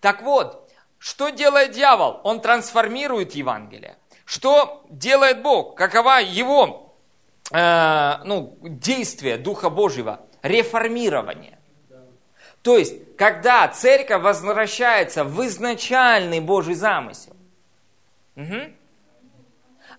Так 0.00 0.22
вот, 0.22 0.70
что 0.98 1.30
делает 1.30 1.72
дьявол? 1.72 2.20
Он 2.24 2.40
трансформирует 2.40 3.34
Евангелие. 3.34 3.96
Что 4.24 4.84
делает 4.90 5.42
Бог? 5.42 5.76
Какова 5.76 6.20
его 6.20 6.87
э, 7.52 8.14
ну, 8.24 8.58
действие 8.62 9.36
Духа 9.36 9.70
Божьего, 9.70 10.26
реформирование. 10.42 11.58
То 12.62 12.76
есть, 12.76 13.16
когда 13.16 13.68
церковь 13.68 14.22
возвращается 14.22 15.24
в 15.24 15.44
изначальный 15.46 16.40
Божий 16.40 16.74
замысел, 16.74 17.36
угу. 18.36 18.72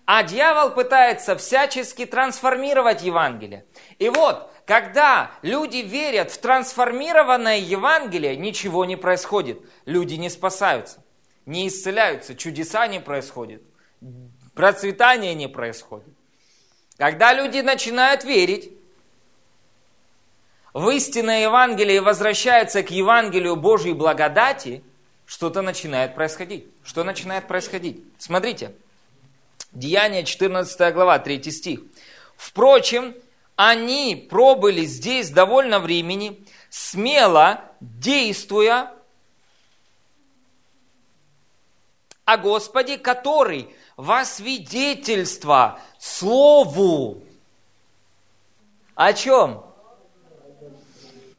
а 0.06 0.24
дьявол 0.24 0.72
пытается 0.72 1.36
всячески 1.36 2.06
трансформировать 2.06 3.02
Евангелие. 3.02 3.66
И 3.98 4.10
вот, 4.10 4.52
когда 4.66 5.32
люди 5.42 5.78
верят 5.78 6.32
в 6.32 6.38
трансформированное 6.40 7.58
Евангелие, 7.58 8.36
ничего 8.36 8.86
не 8.86 8.98
происходит. 8.98 9.60
Люди 9.86 10.14
не 10.16 10.30
спасаются, 10.30 11.04
не 11.46 11.68
исцеляются, 11.68 12.36
чудеса 12.36 12.86
не 12.88 13.00
происходят, 13.00 13.64
процветание 14.54 15.34
не 15.34 15.48
происходит. 15.48 16.09
Когда 17.00 17.34
люди 17.34 17.60
начинают 17.60 18.26
верить 18.26 18.72
в 20.74 20.90
истинное 20.90 21.44
Евангелие 21.44 21.98
и 21.98 22.02
возвращаются 22.02 22.84
к 22.84 22.92
Евангелию 22.92 23.56
Божьей 23.56 23.94
благодати, 23.94 24.84
что-то 25.26 25.62
начинает 25.62 26.14
происходить. 26.14 26.68
Что 26.84 27.06
начинает 27.06 27.48
происходить? 27.48 28.04
Смотрите, 28.18 28.76
Деяние 29.72 30.26
14 30.26 30.94
глава, 30.94 31.20
3 31.20 31.42
стих. 31.52 31.80
Впрочем, 32.36 33.16
они 33.56 34.28
пробыли 34.30 34.84
здесь 34.84 35.30
довольно 35.30 35.80
времени, 35.80 36.46
смело 36.70 37.64
действуя 37.80 38.92
о 42.26 42.38
Господе, 42.38 42.98
который 42.98 43.74
во 44.00 44.24
свидетельство 44.24 45.78
Слову. 46.00 47.22
О 48.96 49.12
чем? 49.12 49.62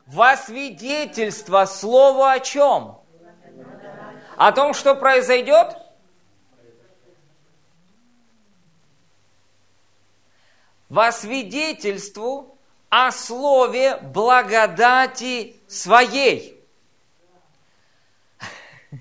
Во 0.06 0.36
свидетельство 0.36 1.64
Слову 1.64 2.24
о 2.24 2.38
чем? 2.38 2.98
О 4.36 4.52
том, 4.52 4.74
что 4.74 4.94
произойдет? 4.94 5.74
Во 10.90 11.12
свидетельству 11.12 12.58
о 12.90 13.10
слове 13.10 13.96
благодати 13.96 15.56
своей. 15.66 16.62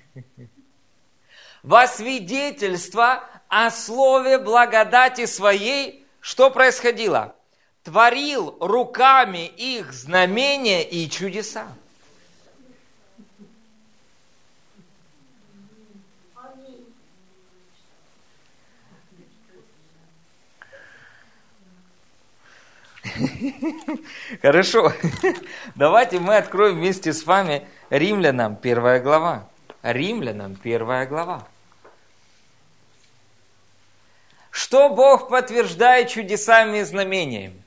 Во 1.62 1.86
свидетельство 1.86 3.29
о 3.50 3.70
слове 3.72 4.38
благодати 4.38 5.26
своей, 5.26 6.06
что 6.20 6.50
происходило? 6.50 7.34
Творил 7.82 8.56
руками 8.60 9.46
их 9.46 9.92
знамения 9.92 10.82
и 10.84 11.10
чудеса. 11.10 11.66
Хорошо. 24.42 24.92
Давайте 25.74 26.20
мы 26.20 26.36
откроем 26.36 26.76
вместе 26.76 27.12
с 27.12 27.26
вами 27.26 27.66
Римлянам 27.90 28.54
первая 28.54 29.00
глава. 29.00 29.48
Римлянам 29.82 30.54
первая 30.54 31.06
глава. 31.06 31.48
Что 34.50 34.90
Бог 34.90 35.28
подтверждает 35.28 36.08
чудесами 36.08 36.78
и 36.78 36.82
знамениями? 36.82 37.62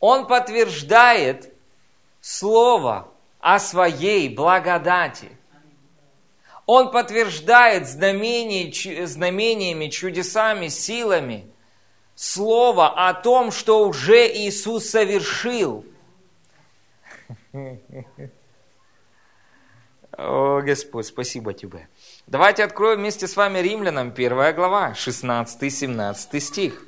Он 0.00 0.26
подтверждает 0.26 1.52
Слово 2.20 3.08
о 3.40 3.58
своей 3.58 4.28
благодати. 4.28 5.36
Он 6.66 6.92
подтверждает 6.92 7.88
знамениями, 7.88 9.04
знамениями, 9.04 9.88
чудесами, 9.88 10.68
силами 10.68 11.52
Слово 12.14 13.08
о 13.08 13.14
том, 13.14 13.50
что 13.50 13.88
уже 13.88 14.28
Иисус 14.28 14.88
совершил. 14.88 15.84
О, 20.12 20.60
Господь, 20.60 21.06
спасибо 21.06 21.52
Тебе. 21.54 21.88
Давайте 22.32 22.64
откроем 22.64 23.00
вместе 23.00 23.28
с 23.28 23.36
вами 23.36 23.58
Римлянам 23.58 24.08
1 24.08 24.54
глава, 24.54 24.92
16-17 24.94 26.40
стих. 26.40 26.86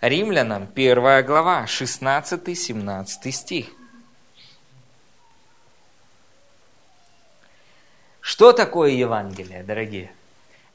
Римлянам 0.00 0.66
1 0.74 1.26
глава, 1.26 1.66
16-17 1.66 3.30
стих. 3.30 3.66
Что 8.22 8.52
такое 8.52 8.92
Евангелие, 8.92 9.62
дорогие? 9.62 10.10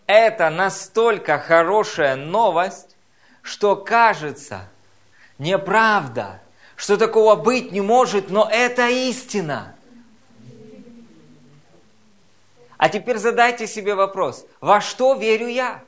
Это 0.05 0.51
настолько 0.51 1.39
хорошая 1.39 2.15
новость, 2.15 2.95
что 3.41 3.75
кажется 3.75 4.69
неправда, 5.39 6.39
что 6.75 6.97
такого 6.97 7.35
быть 7.35 7.71
не 7.71 7.81
может, 7.81 8.29
но 8.29 8.47
это 8.47 8.89
истина. 8.89 9.72
А 12.83 12.89
теперь 12.89 13.15
задайте 13.15 13.65
себе 13.65 13.95
вопрос, 13.95 14.45
во 14.59 14.81
что 14.81 15.13
верю 15.13 15.47
я? 15.47 15.85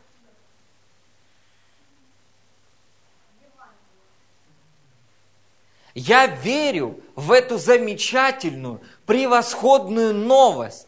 Я 5.93 6.27
верю 6.27 7.01
в 7.15 7.33
эту 7.33 7.57
замечательную, 7.57 8.79
превосходную 9.05 10.13
новость 10.13 10.87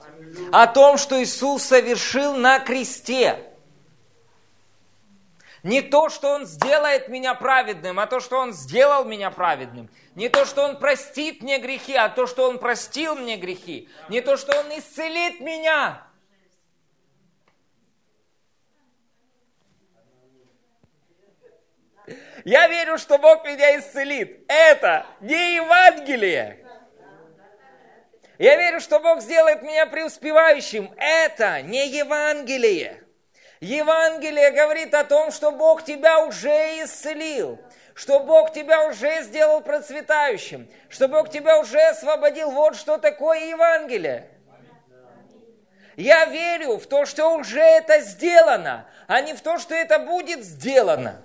о 0.54 0.68
том, 0.68 0.98
что 0.98 1.22
Иисус 1.22 1.64
совершил 1.64 2.38
на 2.38 2.62
кресте. 2.62 3.44
Не 5.62 5.82
то, 5.82 6.08
что 6.08 6.36
Он 6.36 6.46
сделает 6.46 7.10
меня 7.10 7.34
праведным, 7.34 8.00
а 8.00 8.08
то, 8.08 8.22
что 8.22 8.38
Он 8.38 8.54
сделал 8.54 9.04
меня 9.04 9.30
праведным. 9.30 9.90
Не 10.18 10.30
то, 10.30 10.46
что 10.46 10.64
Он 10.64 10.80
простит 10.80 11.44
мне 11.44 11.60
грехи, 11.60 11.94
а 11.94 12.10
то, 12.10 12.26
что 12.26 12.50
Он 12.50 12.58
простил 12.58 13.14
мне 13.14 13.38
грехи. 13.38 13.88
Не 14.10 14.22
то, 14.22 14.36
что 14.36 14.60
Он 14.60 14.66
исцелит 14.76 15.42
меня. 15.42 16.08
Я 22.44 22.68
верю, 22.68 22.98
что 22.98 23.20
Бог 23.20 23.46
меня 23.46 23.78
исцелит. 23.78 24.44
Это 24.48 25.06
не 25.22 25.58
Евангелие. 25.58 26.66
Я 28.40 28.56
верю, 28.56 28.80
что 28.80 29.00
Бог 29.00 29.22
сделает 29.22 29.62
меня 29.62 29.86
преуспевающим. 29.86 30.92
Это 30.98 31.62
не 31.62 31.90
Евангелие. 31.90 33.04
Евангелие 33.60 34.50
говорит 34.50 34.96
о 34.96 35.04
том, 35.04 35.30
что 35.30 35.52
Бог 35.52 35.84
тебя 35.84 36.26
уже 36.26 36.84
исцелил, 36.84 37.60
что 37.98 38.20
Бог 38.20 38.54
тебя 38.54 38.88
уже 38.88 39.24
сделал 39.24 39.62
процветающим, 39.62 40.70
что 40.88 41.08
Бог 41.08 41.32
тебя 41.32 41.60
уже 41.60 41.82
освободил. 41.82 42.52
Вот 42.52 42.76
что 42.76 43.00
такое 43.00 43.50
Евангелие. 43.50 44.30
Я 45.96 46.26
верю 46.26 46.78
в 46.78 46.86
то, 46.86 47.08
что 47.08 47.36
уже 47.36 47.60
это 47.60 48.02
сделано, 48.02 48.86
а 49.08 49.22
не 49.22 49.34
в 49.34 49.42
то, 49.42 49.58
что 49.58 49.74
это 49.74 49.98
будет 49.98 50.44
сделано. 50.44 51.24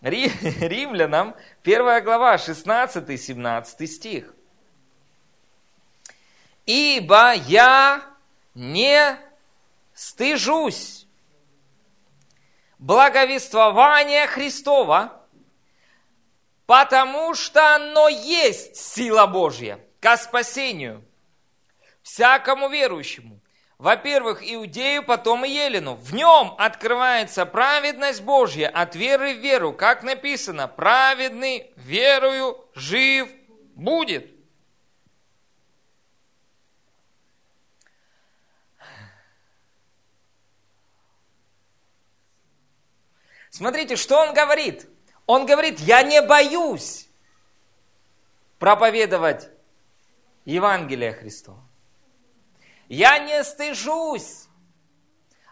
Римлянам, 0.00 1.36
1 1.62 2.02
глава, 2.02 2.34
16-17 2.34 3.86
стих. 3.86 4.34
«Ибо 6.66 7.32
я 7.32 8.02
не 8.54 9.16
стыжусь 9.94 10.95
благовествования 12.78 14.26
Христова, 14.26 15.22
потому 16.66 17.34
что 17.34 17.76
оно 17.76 18.08
есть 18.08 18.76
сила 18.76 19.26
Божья 19.26 19.80
ко 20.00 20.16
спасению 20.16 21.04
всякому 22.02 22.68
верующему, 22.68 23.40
во-первых, 23.78 24.42
Иудею, 24.42 25.02
потом 25.02 25.44
и 25.44 25.50
Елену. 25.50 25.96
В 25.96 26.14
нем 26.14 26.54
открывается 26.56 27.44
праведность 27.44 28.22
Божья 28.22 28.68
от 28.68 28.96
веры 28.96 29.34
в 29.34 29.38
веру, 29.38 29.72
как 29.72 30.02
написано, 30.02 30.66
праведный 30.66 31.72
верою 31.76 32.64
жив 32.74 33.28
будет. 33.74 34.35
Смотрите, 43.56 43.96
что 43.96 44.18
он 44.18 44.34
говорит. 44.34 44.86
Он 45.24 45.46
говорит, 45.46 45.80
я 45.80 46.02
не 46.02 46.20
боюсь 46.20 47.08
проповедовать 48.58 49.48
Евангелие 50.44 51.14
Христова. 51.14 51.62
Я 52.88 53.18
не 53.18 53.42
стыжусь. 53.44 54.44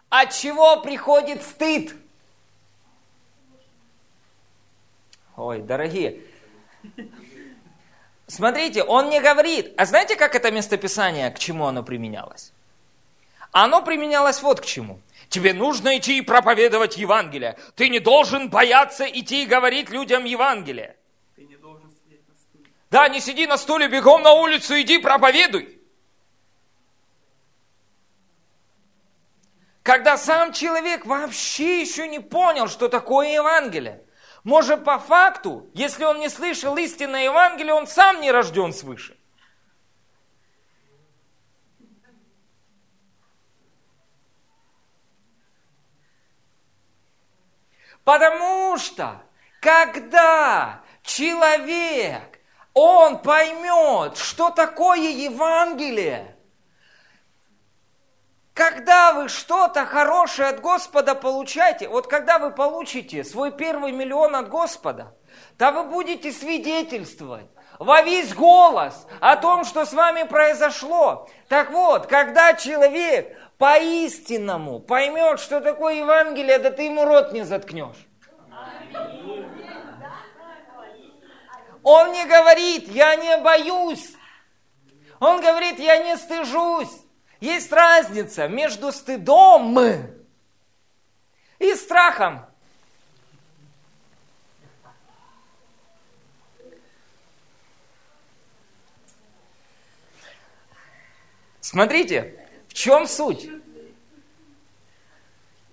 От 0.09 0.33
чего 0.33 0.81
приходит 0.81 1.41
стыд? 1.41 1.95
Ой, 5.35 5.63
дорогие. 5.63 6.21
Смотрите, 8.27 8.83
он 8.83 9.09
не 9.09 9.19
говорит. 9.19 9.73
А 9.77 9.85
знаете, 9.85 10.15
как 10.15 10.35
это 10.35 10.51
местописание, 10.51 11.31
к 11.31 11.39
чему 11.39 11.65
оно 11.65 11.81
применялось? 11.81 12.53
Оно 13.57 13.81
применялось 13.81 14.41
вот 14.41 14.59
к 14.59 14.65
чему. 14.65 14.99
Тебе 15.29 15.53
нужно 15.53 15.97
идти 15.97 16.17
и 16.17 16.21
проповедовать 16.21 16.97
Евангелие. 16.97 17.57
Ты 17.77 17.87
не 17.87 17.99
должен 17.99 18.49
бояться 18.49 19.05
идти 19.05 19.43
и 19.43 19.45
говорить 19.45 19.89
людям 19.89 20.25
Евангелие. 20.25 20.97
Ты 21.37 21.45
не 21.45 21.55
должен 21.55 21.89
сидеть 21.89 22.27
на 22.27 22.35
стуле. 22.35 22.69
Да, 22.91 23.07
не 23.07 23.21
сиди 23.21 23.47
на 23.47 23.55
стуле, 23.55 23.87
бегом 23.87 24.23
на 24.23 24.33
улицу, 24.33 24.73
иди 24.81 24.97
проповедуй. 24.97 25.79
когда 29.83 30.17
сам 30.17 30.51
человек 30.51 31.05
вообще 31.05 31.79
еще 31.79 32.07
не 32.07 32.19
понял, 32.19 32.67
что 32.67 32.89
такое 32.89 33.35
Евангелие. 33.35 34.03
Может, 34.43 34.83
по 34.83 34.97
факту, 34.97 35.69
если 35.75 36.03
он 36.03 36.19
не 36.19 36.27
слышал 36.27 36.75
истинное 36.75 37.25
Евангелие, 37.25 37.73
он 37.73 37.85
сам 37.85 38.19
не 38.19 38.31
рожден 38.31 38.73
свыше. 38.73 39.15
Потому 48.05 48.77
что, 48.77 49.21
когда 49.59 50.81
человек, 51.03 52.39
он 52.73 53.19
поймет, 53.19 54.17
что 54.17 54.49
такое 54.51 55.09
Евангелие– 55.09 56.31
когда 58.55 59.11
вы 59.11 59.27
что-то 59.27 59.85
хорошее 59.85 60.47
от 60.47 60.61
Господа 60.61 61.13
получаете, 61.13 61.89
вот 61.89 62.07
когда 62.07 62.39
вы 62.39 62.51
получите 62.51 63.25
свой 63.25 63.51
первый 63.51 63.91
миллион 63.91 64.33
от 64.33 64.47
Господа, 64.47 65.13
то 65.57 65.73
вы 65.73 65.83
будете 65.83 66.31
свидетельствовать 66.31 67.47
во 67.79 68.01
весь 68.01 68.33
голос 68.33 69.07
о 69.19 69.35
том, 69.35 69.65
что 69.65 69.85
с 69.85 69.91
вами 69.91 70.23
произошло. 70.23 71.27
Так 71.49 71.71
вот, 71.71 72.07
когда 72.07 72.53
человек 72.53 73.37
по-истинному 73.57 74.79
поймет, 74.79 75.39
что 75.39 75.61
такое 75.61 75.95
Евангелие, 75.95 76.59
да 76.59 76.71
ты 76.71 76.83
ему 76.83 77.05
рот 77.05 77.31
не 77.31 77.43
заткнешь. 77.43 78.07
Он 81.83 82.11
не 82.11 82.25
говорит, 82.25 82.87
я 82.89 83.15
не 83.15 83.37
боюсь. 83.37 84.13
Он 85.19 85.39
говорит, 85.39 85.79
я 85.79 85.99
не 85.99 86.17
стыжусь. 86.17 86.89
Есть 87.39 87.71
разница 87.71 88.47
между 88.47 88.91
стыдом 88.91 89.77
и 91.59 91.75
страхом. 91.75 92.45
Смотрите, 101.61 102.44
чем 102.75 103.07
суть? 103.07 103.49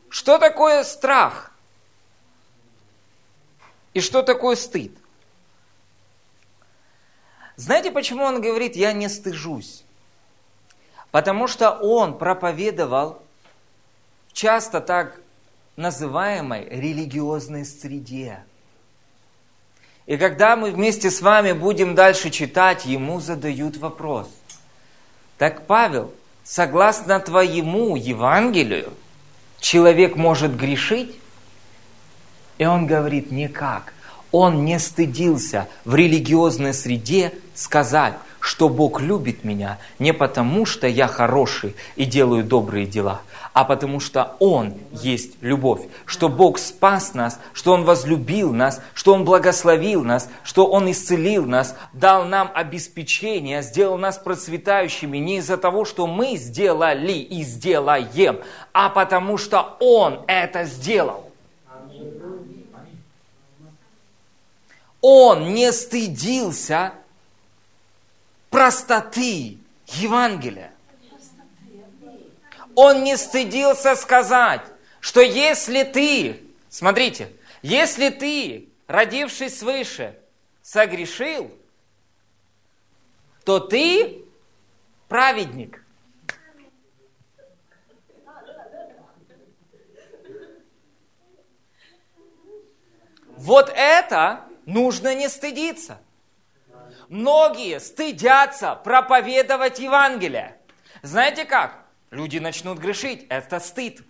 Что 0.09 0.39
такое 0.39 0.85
страх? 0.85 1.53
И 3.93 4.01
что 4.01 4.23
такое 4.23 4.55
стыд? 4.55 4.93
Знаете, 7.57 7.91
почему 7.91 8.23
он 8.23 8.41
говорит, 8.41 8.77
я 8.77 8.93
не 8.93 9.09
стыжусь? 9.09 9.83
Потому 11.11 11.49
что 11.49 11.73
он 11.73 12.17
проповедовал 12.17 13.21
часто 14.33 14.81
так 14.81 15.21
называемой 15.75 16.69
религиозной 16.69 17.65
среде. 17.65 18.45
И 20.07 20.17
когда 20.17 20.55
мы 20.55 20.71
вместе 20.71 21.11
с 21.11 21.21
вами 21.21 21.53
будем 21.53 21.97
дальше 21.97 22.31
читать, 22.31 22.87
ему 22.87 23.19
задают 23.19 23.77
вопрос. 23.77 24.31
Так, 25.37 25.67
Павел, 25.67 26.15
согласно 26.45 27.21
твоему 27.21 27.97
Евангелию, 27.97 28.93
человек 29.61 30.17
может 30.17 30.57
грешить? 30.57 31.17
И 32.59 32.65
он 32.65 32.87
говорит, 32.87 33.31
никак. 33.31 33.95
Он 34.31 34.65
не 34.65 34.79
стыдился 34.79 35.69
в 35.85 35.95
религиозной 35.95 36.73
среде 36.73 37.33
сказать, 37.55 38.15
что 38.41 38.69
Бог 38.69 39.01
любит 39.01 39.45
меня 39.45 39.79
не 39.99 40.13
потому, 40.13 40.67
что 40.67 40.87
я 40.87 41.07
хороший 41.07 41.77
и 41.97 42.05
делаю 42.05 42.43
добрые 42.43 42.87
дела, 42.87 43.23
а 43.53 43.65
потому 43.65 44.01
что 44.01 44.37
Он 44.39 44.75
есть 44.93 45.43
любовь, 45.43 45.83
что 46.07 46.29
Бог 46.29 46.59
спас 46.59 47.15
нас, 47.15 47.39
что 47.53 47.73
Он 47.73 47.85
возлюбил 47.85 48.53
нас, 48.53 48.81
что 48.95 49.15
Он 49.15 49.25
благословил 49.25 50.05
нас, 50.05 50.29
что 50.43 50.67
Он 50.67 50.91
исцелил 50.91 51.47
нас, 51.47 51.77
дал 51.93 52.25
нам 52.25 52.51
обеспечение, 52.55 53.63
сделал 53.63 53.99
нас 53.99 54.19
процветающими 54.19 55.19
не 55.19 55.39
из-за 55.39 55.57
того, 55.57 55.85
что 55.85 56.07
мы 56.07 56.37
сделали 56.37 57.13
и 57.13 57.43
сделаем, 57.43 58.41
а 58.73 58.89
потому 58.89 59.37
что 59.37 59.77
Он 59.81 60.21
это 60.27 60.65
сделал. 60.65 61.31
Он 65.03 65.53
не 65.53 65.73
стыдился 65.73 66.93
простоты 68.51 69.59
Евангелия. 69.87 70.72
Он 72.75 73.05
не 73.05 73.17
стыдился 73.17 73.95
сказать, 73.97 74.63
что 75.01 75.21
если 75.21 75.83
ты, 75.83 76.43
смотрите, 76.69 77.33
если 77.63 78.09
ты, 78.09 78.69
родившись 78.87 79.59
свыше, 79.59 80.19
согрешил, 80.63 81.51
то 83.45 83.59
ты 83.59 84.25
праведник. 85.09 85.85
Вот 93.37 93.73
это 93.75 94.45
нужно 94.67 95.17
не 95.17 95.29
стыдиться. 95.29 95.99
Многие 97.09 97.81
стыдятся 97.81 98.77
проповедовать 98.77 99.81
Евангелие. 99.81 100.57
Знаете 101.03 101.45
как? 101.45 101.82
Люди 102.13 102.37
начнут 102.37 102.79
грешить. 102.79 103.27
Это 103.31 103.59
стыд. 103.59 104.03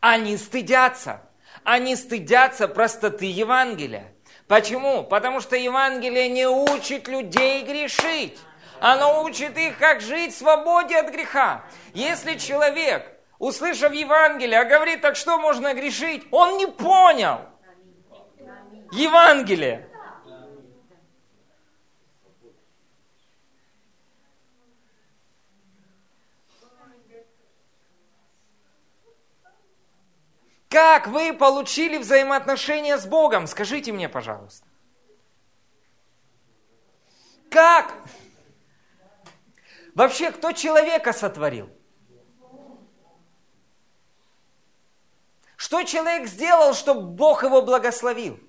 Они 0.00 0.36
стыдятся. 0.36 1.22
Они 1.64 1.96
стыдятся 1.96 2.68
простоты 2.68 3.24
Евангелия. 3.24 4.12
Почему? 4.48 5.02
Потому 5.02 5.40
что 5.40 5.56
Евангелие 5.56 6.28
не 6.28 6.46
учит 6.46 7.08
людей 7.08 7.64
грешить. 7.64 8.38
Оно 8.80 9.22
учит 9.22 9.56
их, 9.56 9.78
как 9.78 10.02
жить 10.02 10.34
в 10.34 10.38
свободе 10.38 10.98
от 10.98 11.10
греха. 11.10 11.64
Если 11.94 12.36
человек, 12.36 13.10
услышав 13.38 13.94
Евангелие, 13.94 14.60
а 14.60 14.66
говорит, 14.66 15.00
так 15.00 15.16
что 15.16 15.38
можно 15.38 15.72
грешить, 15.72 16.26
он 16.30 16.58
не 16.58 16.66
понял 16.66 17.40
Евангелие. 18.92 19.88
Как 30.74 31.06
вы 31.06 31.32
получили 31.32 31.98
взаимоотношения 31.98 32.98
с 32.98 33.06
Богом? 33.06 33.46
Скажите 33.46 33.92
мне, 33.92 34.08
пожалуйста. 34.08 34.66
Как? 37.48 37.94
Вообще, 39.94 40.32
кто 40.32 40.50
человека 40.50 41.12
сотворил? 41.12 41.70
Что 45.54 45.84
человек 45.84 46.26
сделал, 46.26 46.74
чтобы 46.74 47.02
Бог 47.02 47.44
его 47.44 47.62
благословил? 47.62 48.40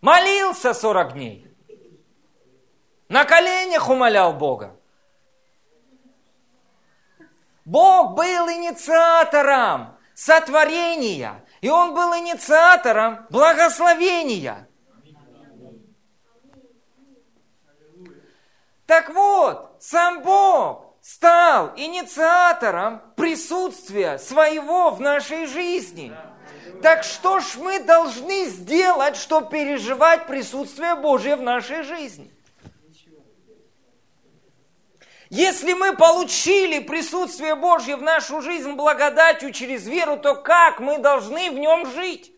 Молился 0.00 0.74
40 0.74 1.12
дней. 1.12 1.56
На 3.08 3.24
коленях 3.24 3.88
умолял 3.88 4.32
Бога. 4.32 4.76
Бог 7.64 8.16
был 8.16 8.50
инициатором 8.50 9.95
сотворения. 10.16 11.44
И 11.60 11.68
он 11.68 11.94
был 11.94 12.16
инициатором 12.16 13.26
благословения. 13.30 14.66
Так 18.86 19.10
вот, 19.10 19.76
сам 19.80 20.22
Бог 20.22 20.96
стал 21.02 21.72
инициатором 21.76 23.02
присутствия 23.16 24.18
своего 24.18 24.90
в 24.90 25.00
нашей 25.00 25.46
жизни. 25.46 26.16
Так 26.82 27.04
что 27.04 27.40
ж 27.40 27.56
мы 27.56 27.80
должны 27.80 28.46
сделать, 28.46 29.16
чтобы 29.16 29.50
переживать 29.50 30.26
присутствие 30.26 30.94
Божье 30.94 31.36
в 31.36 31.42
нашей 31.42 31.82
жизни? 31.82 32.35
Если 35.28 35.72
мы 35.72 35.96
получили 35.96 36.78
присутствие 36.78 37.56
Божье 37.56 37.96
в 37.96 38.02
нашу 38.02 38.40
жизнь 38.40 38.72
благодатью 38.72 39.52
через 39.52 39.86
веру, 39.86 40.16
то 40.16 40.34
как 40.36 40.78
мы 40.78 40.98
должны 40.98 41.50
в 41.50 41.54
нем 41.54 41.90
жить? 41.92 42.32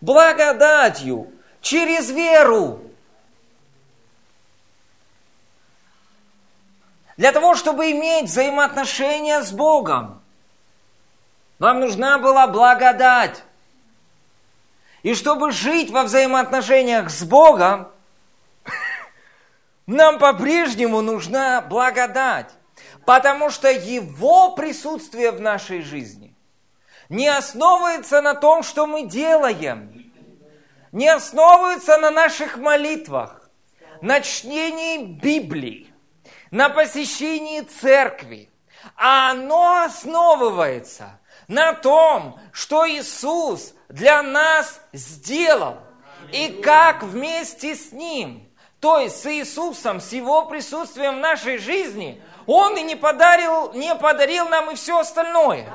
Благодатью 0.00 1.32
через 1.60 2.10
веру. 2.10 2.80
Для 7.16 7.30
того, 7.30 7.54
чтобы 7.54 7.92
иметь 7.92 8.24
взаимоотношения 8.24 9.42
с 9.42 9.52
Богом, 9.52 10.20
вам 11.60 11.78
нужна 11.78 12.18
была 12.18 12.48
благодать. 12.48 13.44
И 15.02 15.14
чтобы 15.14 15.50
жить 15.50 15.90
во 15.90 16.04
взаимоотношениях 16.04 17.10
с 17.10 17.24
Богом, 17.24 17.88
нам 19.86 20.18
по-прежнему 20.18 21.00
нужна 21.00 21.60
благодать. 21.60 22.50
Потому 23.04 23.50
что 23.50 23.70
Его 23.70 24.54
присутствие 24.54 25.32
в 25.32 25.40
нашей 25.40 25.82
жизни 25.82 26.36
не 27.08 27.28
основывается 27.28 28.22
на 28.22 28.34
том, 28.34 28.62
что 28.62 28.86
мы 28.86 29.06
делаем, 29.06 30.12
не 30.92 31.08
основывается 31.08 31.98
на 31.98 32.10
наших 32.10 32.58
молитвах, 32.58 33.50
на 34.00 34.20
чтении 34.20 35.04
Библии, 35.04 35.92
на 36.52 36.68
посещении 36.68 37.62
церкви, 37.62 38.51
оно 38.96 39.82
основывается 39.84 41.18
на 41.48 41.74
том, 41.74 42.38
что 42.52 42.88
Иисус 42.88 43.74
для 43.88 44.22
нас 44.22 44.80
сделал. 44.92 45.78
И 46.30 46.60
как 46.62 47.02
вместе 47.02 47.74
с 47.74 47.92
Ним, 47.92 48.48
то 48.80 48.98
есть 48.98 49.20
с 49.20 49.26
Иисусом, 49.26 50.00
с 50.00 50.12
Его 50.12 50.46
присутствием 50.46 51.16
в 51.16 51.20
нашей 51.20 51.58
жизни, 51.58 52.22
Он 52.46 52.76
и 52.76 52.82
не 52.82 52.96
подарил, 52.96 53.72
не 53.74 53.94
подарил 53.94 54.48
нам 54.48 54.70
и 54.70 54.74
все 54.74 54.98
остальное. 54.98 55.72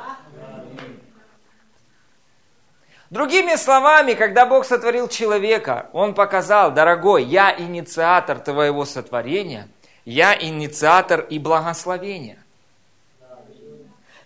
Другими 3.09 3.55
словами, 3.55 4.13
когда 4.13 4.45
Бог 4.45 4.65
сотворил 4.65 5.07
человека, 5.07 5.89
Он 5.93 6.13
показал, 6.13 6.71
дорогой, 6.71 7.23
я 7.23 7.55
инициатор 7.57 8.39
твоего 8.39 8.83
сотворения, 8.83 9.69
я 10.03 10.37
инициатор 10.37 11.21
и 11.21 11.39
благословения. 11.39 12.43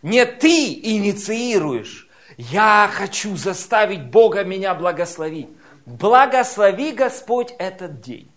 Не 0.02 0.26
ты 0.26 0.74
инициируешь, 0.74 2.10
я 2.38 2.90
хочу 2.92 3.36
заставить 3.36 4.06
Бога 4.06 4.44
меня 4.44 4.74
благословить. 4.74 5.50
Благослови 5.86 6.92
Господь 6.92 7.54
этот 7.60 8.02
день. 8.02 8.32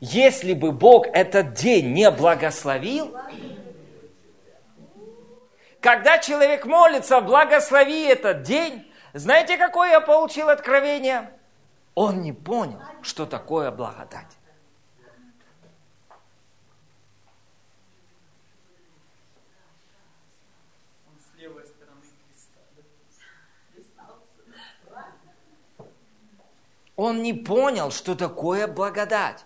Если 0.00 0.52
бы 0.52 0.72
Бог 0.72 1.06
этот 1.12 1.54
день 1.54 1.92
не 1.92 2.10
благословил, 2.10 3.16
когда 5.80 6.18
человек 6.18 6.66
молится, 6.66 7.20
благослови 7.20 8.02
этот 8.02 8.42
день, 8.42 8.90
знаете, 9.14 9.56
какое 9.56 9.90
я 9.90 10.00
получил 10.00 10.48
откровение? 10.48 11.30
Он 11.94 12.20
не 12.20 12.32
понял, 12.32 12.80
что 13.02 13.24
такое 13.24 13.70
благодать. 13.70 14.35
Он 26.96 27.22
не 27.22 27.34
понял, 27.34 27.90
что 27.90 28.14
такое 28.14 28.66
благодать. 28.66 29.44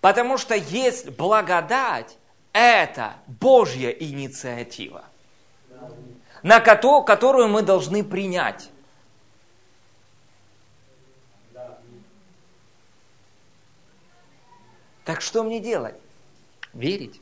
Потому 0.00 0.38
что 0.38 0.54
есть 0.54 1.10
благодать, 1.10 2.16
это 2.52 3.14
Божья 3.26 3.90
инициатива, 3.90 5.04
на 6.42 6.60
которую 6.60 7.48
мы 7.48 7.62
должны 7.62 8.04
принять. 8.04 8.70
Так 15.04 15.20
что 15.22 15.42
мне 15.42 15.60
делать? 15.60 15.96
Верить. 16.72 17.20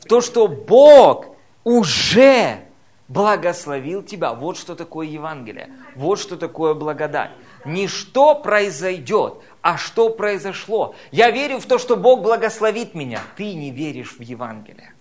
В 0.00 0.06
то, 0.06 0.20
что 0.20 0.48
Бог 0.48 1.26
уже 1.64 2.64
благословил 3.08 4.02
тебя. 4.02 4.32
Вот 4.32 4.56
что 4.56 4.74
такое 4.74 5.06
Евангелие. 5.06 5.70
Вот 5.94 6.18
что 6.18 6.36
такое 6.36 6.74
благодать 6.74 7.30
не 7.64 7.88
что 7.88 8.34
произойдет, 8.34 9.34
а 9.60 9.76
что 9.76 10.10
произошло. 10.10 10.94
Я 11.10 11.30
верю 11.30 11.58
в 11.58 11.66
то, 11.66 11.78
что 11.78 11.96
Бог 11.96 12.22
благословит 12.22 12.94
меня. 12.94 13.20
Ты 13.36 13.54
не 13.54 13.70
веришь 13.70 14.16
в 14.18 14.20
Евангелие. 14.20 14.92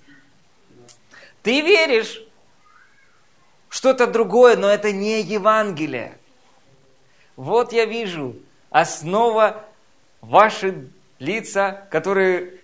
Ты 1.44 1.62
веришь 1.62 2.24
что-то 3.70 4.06
другое, 4.08 4.58
но 4.58 4.70
это 4.70 4.92
не 4.92 5.22
Евангелие. 5.22 6.18
Вот 7.36 7.74
я 7.74 7.86
вижу 7.86 8.36
основа 8.70 9.66
ваши 10.22 10.90
лица, 11.20 11.88
которые 11.90 12.62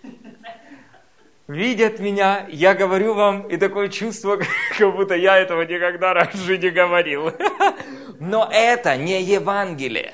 видят 1.47 1.99
меня, 1.99 2.45
я 2.49 2.75
говорю 2.75 3.13
вам, 3.13 3.47
и 3.47 3.57
такое 3.57 3.87
чувство, 3.89 4.37
как 4.77 4.95
будто 4.95 5.15
я 5.15 5.37
этого 5.37 5.61
никогда 5.63 6.13
раньше 6.13 6.57
не 6.57 6.69
говорил. 6.69 7.31
Но 8.19 8.49
это 8.51 8.97
не 8.97 9.21
Евангелие. 9.21 10.13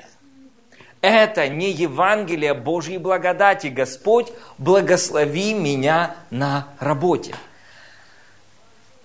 Это 1.00 1.48
не 1.48 1.70
Евангелие 1.70 2.54
Божьей 2.54 2.98
благодати. 2.98 3.66
Господь, 3.68 4.32
благослови 4.58 5.54
меня 5.54 6.16
на 6.30 6.68
работе. 6.80 7.34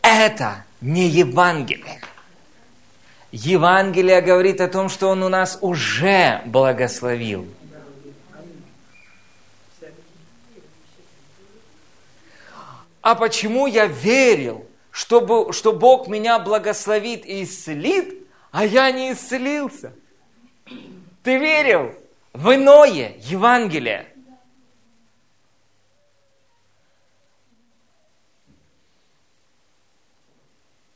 Это 0.02 0.64
не 0.82 1.08
Евангелие. 1.08 2.02
Евангелие 3.32 4.22
говорит 4.22 4.60
о 4.62 4.68
том, 4.68 4.90
что 4.90 5.10
Он 5.10 5.24
у 5.24 5.30
нас 5.30 5.60
уже 5.62 6.42
благословил– 6.46 7.48
А 13.02 13.16
почему 13.16 13.66
я 13.68 13.86
верил, 13.86 14.68
что, 14.92 15.52
что 15.52 15.74
Бог 15.74 16.08
меня 16.08 16.38
благословит 16.40 17.26
и 17.26 17.44
исцелит, 17.44 18.28
а 18.52 18.66
я 18.66 18.92
не 18.92 19.14
исцелился. 19.14 19.94
Ты 21.24 21.38
верил 21.38 21.94
в 22.34 22.54
иное 22.54 23.16
Евангелие. 23.20 24.08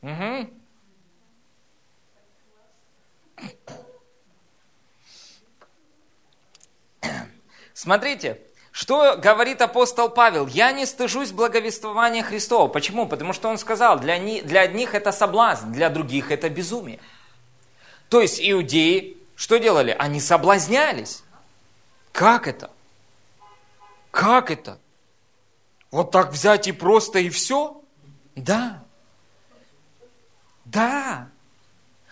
Угу. 0.02 0.50
Смотрите, 7.74 8.42
что 8.72 9.18
говорит 9.18 9.62
апостол 9.62 10.10
Павел? 10.10 10.48
«Я 10.48 10.72
не 10.72 10.86
стыжусь 10.86 11.32
благовествования 11.32 12.24
Христова». 12.24 12.68
Почему? 12.68 13.08
Потому 13.08 13.34
что 13.34 13.50
он 13.50 13.58
сказал, 13.58 14.00
для, 14.00 14.18
не, 14.18 14.42
для 14.42 14.62
одних 14.62 14.96
это 14.96 15.12
соблазн, 15.12 15.72
для 15.72 15.90
других 15.90 16.32
это 16.32 16.50
безумие. 16.50 17.00
То 18.14 18.22
есть 18.22 18.40
иудеи 18.40 19.18
что 19.36 19.58
делали? 19.58 19.96
Они 19.98 20.20
соблазнялись. 20.20 21.24
Как 22.12 22.48
это? 22.48 22.70
Как 24.12 24.52
это? 24.52 24.78
Вот 25.90 26.12
так 26.12 26.30
взять 26.32 26.68
и 26.68 26.74
просто 26.74 27.18
и 27.18 27.32
все? 27.32 27.82
Да. 28.36 28.84
Да. 30.64 31.28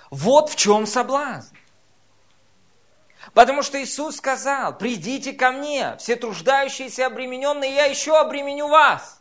Вот 0.10 0.50
в 0.50 0.56
чем 0.56 0.88
соблазн. 0.88 1.56
Потому 3.36 3.62
что 3.62 3.80
Иисус 3.80 4.16
сказал, 4.16 4.76
придите 4.76 5.34
ко 5.34 5.52
мне, 5.52 5.98
все 5.98 6.16
труждающиеся 6.16 7.06
обремененные, 7.06 7.76
я 7.76 7.86
еще 7.86 8.20
обременю 8.20 8.70
вас. 8.70 9.21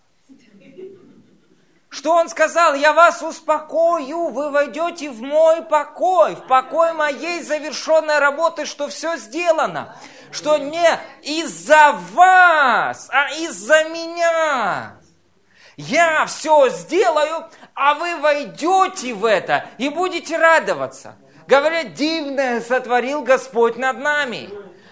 Что 1.90 2.14
он 2.14 2.28
сказал? 2.28 2.74
Я 2.74 2.92
вас 2.92 3.20
успокою, 3.20 4.28
вы 4.28 4.50
войдете 4.50 5.10
в 5.10 5.20
мой 5.22 5.60
покой, 5.62 6.36
в 6.36 6.46
покой 6.46 6.92
моей 6.92 7.42
завершенной 7.42 8.20
работы, 8.20 8.64
что 8.64 8.88
все 8.88 9.16
сделано. 9.16 9.96
Что 10.30 10.56
не 10.56 10.88
из-за 11.22 11.98
вас, 12.12 13.08
а 13.10 13.30
из-за 13.32 13.84
меня. 13.88 15.00
Я 15.76 16.26
все 16.26 16.68
сделаю, 16.68 17.48
а 17.74 17.94
вы 17.94 18.16
войдете 18.16 19.12
в 19.12 19.24
это 19.24 19.66
и 19.78 19.88
будете 19.88 20.38
радоваться. 20.38 21.16
Говорят, 21.48 21.94
дивное 21.94 22.60
сотворил 22.60 23.22
Господь 23.22 23.76
над 23.76 23.98
нами. 23.98 24.50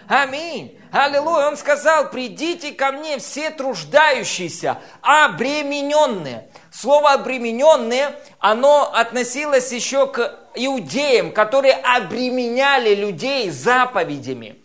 Аминь. 0.08 0.80
Аллилуйя. 0.90 1.46
Он 1.46 1.56
сказал, 1.56 2.10
придите 2.10 2.72
ко 2.72 2.90
мне 2.90 3.18
все 3.18 3.50
труждающиеся, 3.50 4.78
обремененные. 5.02 6.50
Слово 6.80 7.14
обремененные, 7.14 8.14
оно 8.38 8.92
относилось 8.94 9.72
еще 9.72 10.06
к 10.06 10.38
иудеям, 10.54 11.32
которые 11.32 11.74
обременяли 11.74 12.94
людей 12.94 13.50
заповедями. 13.50 14.62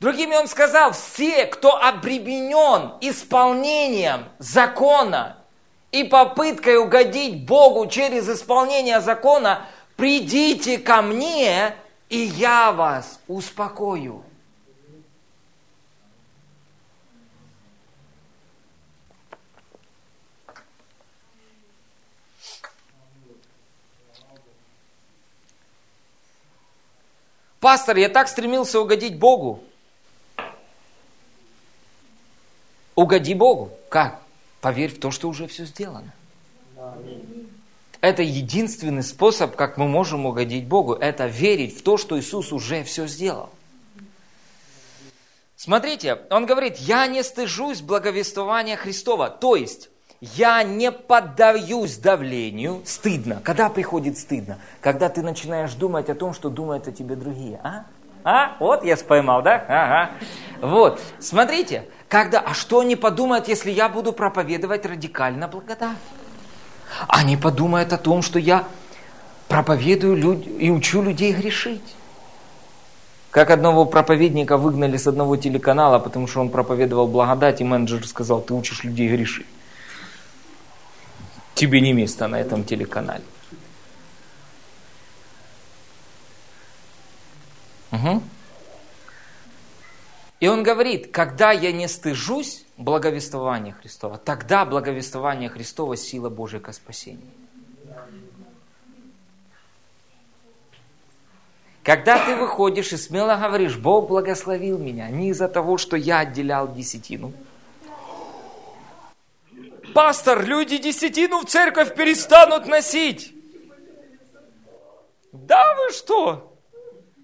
Другими 0.00 0.36
он 0.36 0.48
сказал, 0.48 0.92
все, 0.92 1.44
кто 1.44 1.76
обременен 1.76 2.92
исполнением 3.02 4.24
закона, 4.38 5.36
и 5.92 6.04
попыткой 6.04 6.78
угодить 6.78 7.44
Богу 7.44 7.88
через 7.88 8.30
исполнение 8.30 9.02
закона, 9.02 9.66
придите 9.96 10.78
ко 10.78 11.02
мне, 11.02 11.76
и 12.08 12.18
я 12.18 12.72
вас 12.72 13.20
успокою. 13.28 14.25
Пастор, 27.66 27.96
я 27.96 28.08
так 28.08 28.28
стремился 28.28 28.80
угодить 28.80 29.18
Богу. 29.18 29.64
Угоди 32.94 33.34
Богу. 33.34 33.72
Как? 33.88 34.22
Поверь 34.60 34.94
в 34.94 35.00
то, 35.00 35.10
что 35.10 35.28
уже 35.28 35.48
все 35.48 35.64
сделано. 35.64 36.14
Это 38.00 38.22
единственный 38.22 39.02
способ, 39.02 39.56
как 39.56 39.78
мы 39.78 39.88
можем 39.88 40.26
угодить 40.26 40.68
Богу. 40.68 40.92
Это 40.94 41.26
верить 41.26 41.76
в 41.76 41.82
то, 41.82 41.96
что 41.96 42.16
Иисус 42.20 42.52
уже 42.52 42.84
все 42.84 43.08
сделал. 43.08 43.50
Смотрите, 45.56 46.20
он 46.30 46.46
говорит, 46.46 46.76
я 46.76 47.08
не 47.08 47.24
стыжусь 47.24 47.80
благовествования 47.80 48.76
Христова. 48.76 49.28
То 49.28 49.56
есть, 49.56 49.90
я 50.34 50.62
не 50.62 50.90
поддаюсь 50.90 51.96
давлению. 51.96 52.82
Стыдно. 52.84 53.40
Когда 53.42 53.68
приходит 53.68 54.18
стыдно? 54.18 54.58
Когда 54.80 55.08
ты 55.08 55.22
начинаешь 55.22 55.72
думать 55.74 56.08
о 56.08 56.14
том, 56.14 56.34
что 56.34 56.50
думают 56.50 56.88
о 56.88 56.92
тебе 56.92 57.16
другие. 57.16 57.60
А? 57.62 57.84
А? 58.24 58.56
Вот 58.58 58.84
я 58.84 58.96
споймал, 58.96 59.42
да? 59.42 59.64
Ага. 59.68 60.10
Вот. 60.60 61.00
Смотрите, 61.20 61.86
когда, 62.08 62.40
а 62.40 62.54
что 62.54 62.80
они 62.80 62.96
подумают, 62.96 63.48
если 63.48 63.70
я 63.70 63.88
буду 63.88 64.12
проповедовать 64.12 64.84
радикально 64.84 65.48
благодать? 65.48 65.96
Они 67.08 67.36
подумают 67.36 67.92
о 67.92 67.98
том, 67.98 68.22
что 68.22 68.38
я 68.38 68.64
проповедую 69.48 70.16
люд... 70.16 70.46
и 70.46 70.70
учу 70.70 71.02
людей 71.02 71.32
грешить. 71.32 71.94
Как 73.30 73.50
одного 73.50 73.84
проповедника 73.84 74.56
выгнали 74.56 74.96
с 74.96 75.06
одного 75.06 75.36
телеканала, 75.36 75.98
потому 75.98 76.26
что 76.26 76.40
он 76.40 76.48
проповедовал 76.48 77.06
благодать, 77.06 77.60
и 77.60 77.64
менеджер 77.64 78.06
сказал, 78.06 78.40
ты 78.40 78.54
учишь 78.54 78.82
людей 78.82 79.08
грешить. 79.08 79.46
Тебе 81.56 81.80
не 81.80 81.94
место 81.94 82.28
на 82.28 82.38
этом 82.38 82.64
телеканале. 82.64 83.24
Угу. 87.90 88.22
И 90.40 90.48
он 90.48 90.62
говорит, 90.62 91.10
когда 91.10 91.52
я 91.52 91.72
не 91.72 91.88
стыжусь 91.88 92.66
благовествования 92.76 93.72
Христова, 93.72 94.18
тогда 94.18 94.66
благовествование 94.66 95.48
Христова– 95.48 95.96
сила 95.96 96.28
Божия 96.28 96.60
к 96.60 96.70
спасению. 96.74 97.30
Когда 101.82 102.22
ты 102.26 102.36
выходишь 102.36 102.92
и 102.92 102.98
смело 102.98 103.36
говоришь, 103.36 103.78
Бог 103.78 104.08
благословил 104.08 104.76
меня, 104.76 105.08
не 105.08 105.30
из-за 105.30 105.48
того, 105.48 105.78
что 105.78 105.96
я 105.96 106.18
отделял 106.18 106.70
десятину. 106.70 107.32
Пастор, 109.94 110.44
люди 110.44 110.78
десятину 110.78 111.40
в 111.40 111.46
церковь 111.46 111.94
перестанут 111.94 112.66
носить. 112.66 113.32
Да 115.32 115.74
вы 115.74 115.92
что? 115.92 116.52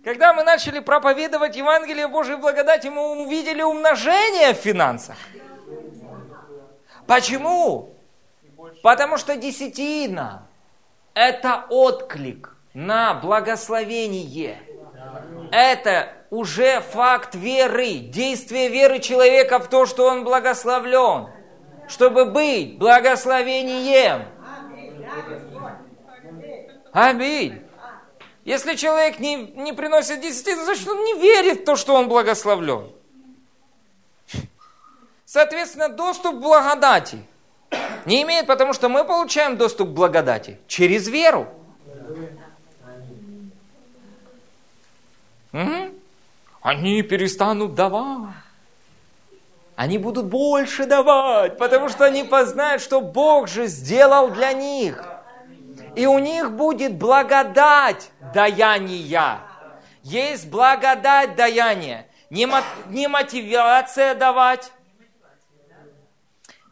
Когда 0.04 0.32
мы 0.32 0.42
начали 0.42 0.80
проповедовать 0.80 1.56
Евангелие 1.56 2.08
Божьей 2.08 2.36
благодати, 2.36 2.88
мы 2.88 3.22
увидели 3.22 3.62
умножение 3.62 4.52
в 4.52 4.56
финансах. 4.56 5.16
Почему? 7.06 7.94
Потому 8.82 9.16
что 9.16 9.36
десятина– 9.36 10.48
это 11.14 11.66
отклик 11.68 12.56
на 12.74 13.14
благословение. 13.14 14.58
Это 15.52 16.08
уже 16.30 16.80
факт 16.80 17.34
веры, 17.34 17.98
действие 17.98 18.68
веры 18.68 18.98
человека 18.98 19.58
в 19.58 19.68
то, 19.68 19.84
что 19.86 20.06
он 20.06 20.24
благословлен, 20.24 21.28
чтобы 21.88 22.24
быть 22.24 22.78
благословением. 22.78 24.24
Аминь. 26.92 27.62
Если 28.44 28.74
человек 28.74 29.18
не, 29.20 29.36
не 29.36 29.72
приносит 29.72 30.20
десятину, 30.20 30.64
значит 30.64 30.88
он 30.88 31.04
не 31.04 31.14
верит 31.14 31.60
в 31.60 31.64
то, 31.64 31.76
что 31.76 31.94
он 31.94 32.08
благословлен. 32.08 32.90
Соответственно, 35.24 35.88
доступ 35.88 36.36
к 36.36 36.40
благодати 36.40 37.24
не 38.04 38.22
имеет, 38.22 38.46
потому 38.46 38.72
что 38.72 38.88
мы 38.88 39.04
получаем 39.04 39.56
доступ 39.56 39.90
к 39.90 39.92
благодати 39.92 40.58
через 40.66 41.08
веру. 41.08 41.48
Угу. 45.52 45.94
Они 46.62 47.02
перестанут 47.02 47.74
давать. 47.74 48.34
Они 49.74 49.98
будут 49.98 50.26
больше 50.26 50.86
давать, 50.86 51.58
потому 51.58 51.88
что 51.88 52.04
они 52.04 52.24
познают, 52.24 52.82
что 52.82 53.00
Бог 53.00 53.48
же 53.48 53.66
сделал 53.66 54.28
для 54.28 54.52
них 54.52 55.02
и 55.94 56.06
у 56.06 56.18
них 56.18 56.52
будет 56.52 56.96
благодать 56.96 58.10
даяния. 58.34 59.40
Есть 60.02 60.48
благодать 60.48 61.36
даяния. 61.36 62.06
Не, 62.30 62.48
не 62.88 63.08
мотивация 63.08 64.14
давать. 64.14 64.72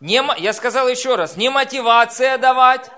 Не, 0.01 0.23
я 0.39 0.53
сказал 0.55 0.89
еще 0.89 1.17
раз, 1.17 1.37
не 1.37 1.51
мотивация 1.51 2.39
давать. 2.39 2.91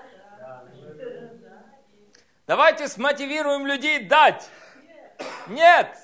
Давайте 2.47 2.87
смотивируем 2.87 3.67
людей 3.67 4.05
дать. 4.05 4.47
Нет, 5.47 5.97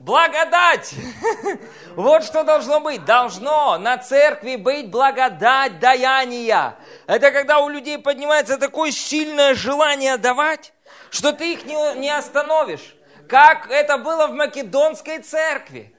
Благодать! 0.00 0.94
Вот 1.96 2.22
что 2.22 2.44
должно 2.44 2.78
быть. 2.78 3.04
Должно 3.04 3.76
на 3.78 3.98
церкви 3.98 4.54
быть 4.54 4.88
благодать 4.88 5.80
даяния. 5.80 6.76
Это 7.08 7.32
когда 7.32 7.58
у 7.58 7.68
людей 7.68 7.98
поднимается 7.98 8.56
такое 8.56 8.92
сильное 8.92 9.54
желание 9.54 10.16
давать, 10.16 10.72
что 11.10 11.32
ты 11.32 11.54
их 11.54 11.64
не, 11.64 11.98
не 11.98 12.10
остановишь. 12.10 12.94
Как 13.28 13.68
это 13.70 13.98
было 13.98 14.28
в 14.28 14.32
Македонской 14.32 15.18
церкви. 15.18 15.92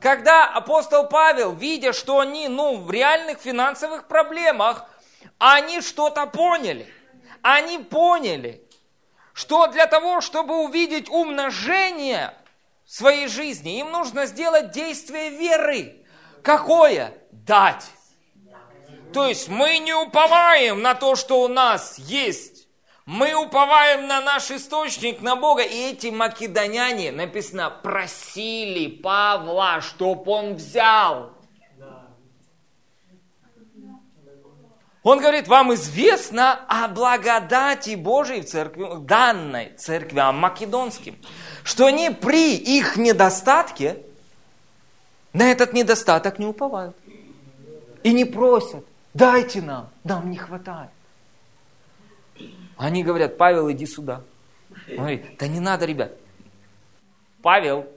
Когда 0.00 0.46
апостол 0.46 1.06
Павел, 1.08 1.52
видя, 1.52 1.92
что 1.92 2.20
они 2.20 2.48
ну, 2.48 2.78
в 2.78 2.90
реальных 2.90 3.38
финансовых 3.38 4.08
проблемах, 4.08 4.86
они 5.38 5.82
что-то 5.82 6.26
поняли. 6.26 6.88
Они 7.42 7.78
поняли, 7.78 8.66
что 9.34 9.66
для 9.66 9.86
того, 9.86 10.22
чтобы 10.22 10.64
увидеть 10.64 11.10
умножение 11.10 12.32
своей 12.86 13.28
жизни, 13.28 13.78
им 13.78 13.90
нужно 13.90 14.26
сделать 14.26 14.70
действие 14.70 15.30
веры. 15.30 16.04
Какое? 16.42 17.14
Дать. 17.30 17.84
То 19.12 19.26
есть 19.26 19.48
мы 19.48 19.78
не 19.78 19.94
уповаем 19.94 20.82
на 20.82 20.94
то, 20.94 21.14
что 21.14 21.42
у 21.42 21.48
нас 21.48 21.98
есть. 21.98 22.68
Мы 23.06 23.34
уповаем 23.34 24.06
на 24.06 24.20
наш 24.22 24.50
источник, 24.50 25.20
на 25.20 25.36
Бога. 25.36 25.62
И 25.62 25.90
эти 25.92 26.08
македоняне, 26.08 27.12
написано, 27.12 27.70
просили 27.70 28.88
Павла, 28.88 29.80
чтоб 29.82 30.26
он 30.26 30.54
взял. 30.54 31.34
Он 35.04 35.20
говорит, 35.20 35.48
вам 35.48 35.74
известно 35.74 36.60
о 36.66 36.88
благодати 36.88 37.94
Божией 37.94 38.40
в 38.40 38.46
церкви, 38.46 38.86
данной 39.00 39.74
церквям 39.76 40.36
македонским, 40.38 41.18
что 41.64 41.86
они 41.86 42.10
при 42.10 42.56
их 42.56 42.96
недостатке 42.96 43.98
на 45.32 45.50
этот 45.50 45.72
недостаток 45.72 46.38
не 46.38 46.46
уповают. 46.46 46.96
И 48.04 48.12
не 48.12 48.26
просят, 48.26 48.84
дайте 49.14 49.62
нам, 49.62 49.88
нам 50.04 50.30
не 50.30 50.36
хватает. 50.36 50.90
Они 52.76 53.02
говорят, 53.02 53.38
Павел, 53.38 53.72
иди 53.72 53.86
сюда. 53.86 54.22
Он 54.90 54.96
говорит, 54.96 55.38
да 55.38 55.48
не 55.48 55.58
надо, 55.58 55.86
ребят. 55.86 56.12
Павел, 57.40 57.88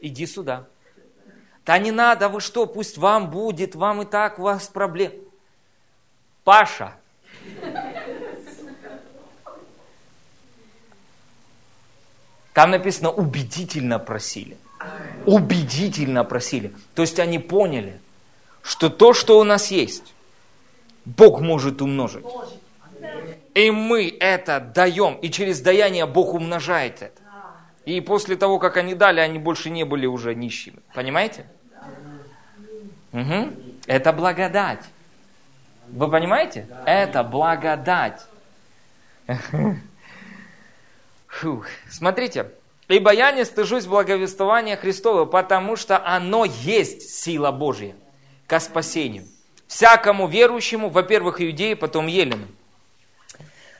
иди 0.00 0.26
сюда. 0.26 0.66
Да 1.64 1.78
не 1.78 1.92
надо, 1.92 2.28
вы 2.28 2.40
что, 2.40 2.66
пусть 2.66 2.98
вам 2.98 3.30
будет, 3.30 3.76
вам 3.76 4.02
и 4.02 4.04
так 4.04 4.40
у 4.40 4.42
вас 4.42 4.66
проблем. 4.66 5.12
Паша. 6.42 6.96
Там 12.52 12.70
написано, 12.70 13.10
убедительно 13.10 13.98
просили. 13.98 14.56
Убедительно 15.26 16.24
просили. 16.24 16.72
То 16.94 17.02
есть 17.02 17.18
они 17.18 17.38
поняли, 17.38 18.00
что 18.62 18.90
то, 18.90 19.14
что 19.14 19.38
у 19.38 19.44
нас 19.44 19.70
есть, 19.70 20.14
Бог 21.04 21.40
может 21.40 21.82
умножить. 21.82 22.24
И 23.54 23.70
мы 23.70 24.14
это 24.20 24.60
даем, 24.60 25.14
и 25.14 25.30
через 25.30 25.60
даяние 25.60 26.06
Бог 26.06 26.34
умножает 26.34 27.02
это. 27.02 27.22
И 27.84 28.00
после 28.00 28.36
того, 28.36 28.58
как 28.58 28.76
они 28.76 28.94
дали, 28.94 29.20
они 29.20 29.38
больше 29.38 29.68
не 29.68 29.84
были 29.84 30.06
уже 30.06 30.34
нищими. 30.34 30.78
Понимаете? 30.94 31.46
Угу. 33.12 33.52
Это 33.86 34.12
благодать. 34.12 34.84
Вы 35.88 36.10
понимаете? 36.10 36.66
Это 36.86 37.22
благодать. 37.22 38.24
Фух. 41.32 41.66
Смотрите. 41.90 42.50
Ибо 42.88 43.12
я 43.12 43.32
не 43.32 43.44
стыжусь 43.44 43.86
благовествования 43.86 44.76
Христова, 44.76 45.24
потому 45.24 45.76
что 45.76 46.04
оно 46.04 46.44
есть 46.44 47.10
сила 47.10 47.50
Божья 47.50 47.94
ко 48.46 48.60
спасению. 48.60 49.24
Всякому 49.66 50.28
верующему, 50.28 50.90
во-первых, 50.90 51.40
иудеи, 51.40 51.72
потом 51.72 52.06
еленам. 52.06 52.48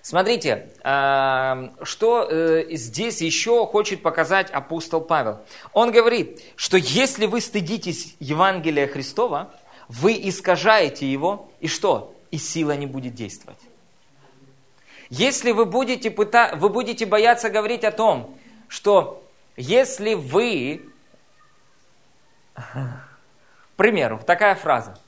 Смотрите, 0.00 0.70
а, 0.82 1.74
что 1.82 2.26
э, 2.28 2.64
здесь 2.70 3.20
еще 3.20 3.66
хочет 3.66 4.02
показать 4.02 4.50
апостол 4.50 5.02
Павел. 5.02 5.40
Он 5.74 5.92
говорит, 5.92 6.40
что 6.56 6.78
если 6.78 7.26
вы 7.26 7.40
стыдитесь 7.42 8.16
Евангелия 8.18 8.88
Христова, 8.88 9.54
вы 9.88 10.14
искажаете 10.14 11.10
его, 11.10 11.50
и 11.60 11.68
что? 11.68 12.14
И 12.30 12.38
сила 12.38 12.74
не 12.76 12.86
будет 12.86 13.14
действовать. 13.14 13.58
Если 15.12 15.50
вы 15.50 15.66
будете, 15.66 16.10
пыта... 16.10 16.52
вы 16.56 16.70
будете 16.70 17.04
бояться 17.04 17.50
говорить 17.50 17.84
о 17.84 17.92
том, 17.92 18.34
что 18.66 19.22
если 19.58 20.14
вы... 20.14 20.90
К 22.54 23.76
примеру, 23.76 24.22
такая 24.26 24.54
фраза. 24.54 24.98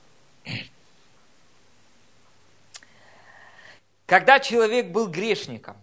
Когда 4.05 4.39
человек 4.39 4.91
был 4.91 5.07
грешником, 5.07 5.75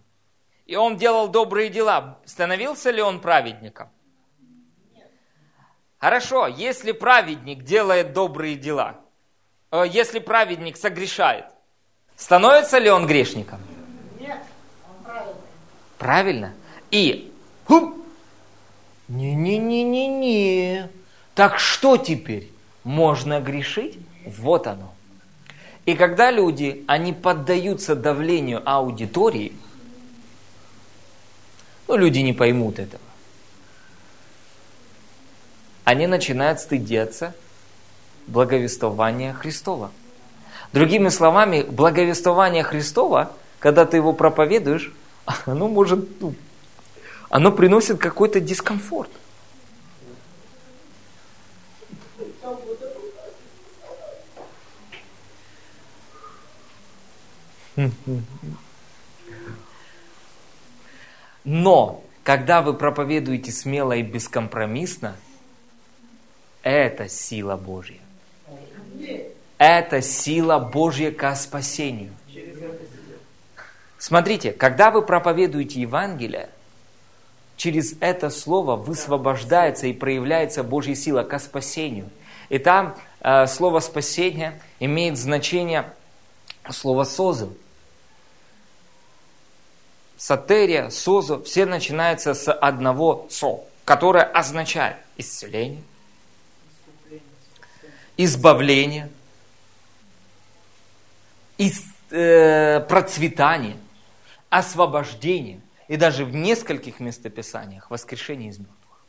и 0.67 0.77
он 0.77 0.97
делал 0.97 1.27
добрые 1.27 1.69
дела, 1.69 2.21
становился 2.25 2.93
ли 2.93 3.03
он 3.03 3.21
праведником? 3.21 3.91
Хорошо, 5.99 6.47
если 6.47 6.93
праведник 6.93 7.65
делает 7.65 8.13
добрые 8.13 8.55
дела, 8.55 9.01
э, 9.73 9.85
если 9.89 10.21
праведник 10.21 10.77
согрешает, 10.77 11.47
становится 12.15 12.79
ли 12.79 12.89
он 12.89 13.09
грешником? 13.09 13.59
Правильно. 16.03 16.53
И 16.91 17.33
не-не-не-не-не. 19.07 20.89
Так 21.37 21.61
что 21.61 21.97
теперь? 21.97 22.51
Можно 22.83 23.41
грешить? 23.41 24.01
Вот 24.27 24.67
оно. 24.67 24.93
И 25.87 25.95
когда 25.95 26.33
люди, 26.33 26.83
они 26.89 27.13
поддаются 27.13 27.95
давлению 27.95 28.69
аудитории, 28.69 29.53
ну, 31.87 31.97
люди 31.97 32.19
не 32.19 32.33
поймут 32.33 32.81
этого. 32.81 33.03
Они 35.85 36.09
начинают 36.09 36.59
стыдиться 36.59 37.33
благовествования 38.27 39.35
Христова. 39.35 39.93
Другими 40.73 41.11
словами, 41.11 41.63
благовествование 41.63 42.65
Христова, 42.65 43.31
когда 43.61 43.87
ты 43.87 43.99
его 43.99 44.13
проповедуешь, 44.13 44.93
оно 45.25 45.69
может, 45.69 46.21
ну, 46.21 46.35
оно 47.31 47.53
приносит 47.53 47.99
какой-то 47.99 48.41
дискомфорт. 48.41 49.11
Но, 61.45 62.05
когда 62.23 62.63
вы 62.63 62.75
проповедуете 62.75 63.51
смело 63.51 63.93
и 63.93 64.03
бескомпромиссно, 64.03 65.17
это 66.63 67.09
сила 67.09 67.57
Божья. 67.57 67.99
Это 69.59 70.03
сила 70.03 70.59
Божья 70.59 71.11
к 71.11 71.35
спасению. 71.35 72.13
Смотрите, 74.03 74.51
когда 74.51 74.91
вы 74.91 75.03
проповедуете 75.03 75.81
Евангелие, 75.81 76.49
через 77.57 77.95
это 78.01 78.31
слово 78.31 78.75
высвобождается 78.75 79.87
и 79.87 79.93
проявляется 79.93 80.65
Божья 80.65 80.97
сила 80.97 81.23
к 81.23 81.39
спасению. 81.39 82.11
И 82.49 82.59
там 82.59 82.97
э, 83.21 83.47
слово 83.47 83.79
спасение 83.79 84.61
имеет 84.81 85.17
значение 85.17 85.93
слова 86.69 87.05
созыв 87.05 87.51
сатерия, 90.17 90.91
созо, 90.91 91.41
все 91.45 91.65
начинаются 91.65 92.35
с 92.35 92.53
одного 92.53 93.29
со, 93.31 93.61
которое 93.85 94.25
означает 94.25 94.97
исцеление, 95.17 95.85
избавление, 98.17 99.11
из, 101.57 101.85
э, 102.11 102.81
процветание, 102.81 103.77
освобождение 104.53 105.61
и 105.89 105.97
даже 105.97 106.25
в 106.25 106.35
нескольких 106.35 107.01
местописаниях 107.01 107.91
воскрешение 107.91 108.51
из 108.51 108.59
мертвых. 108.59 109.05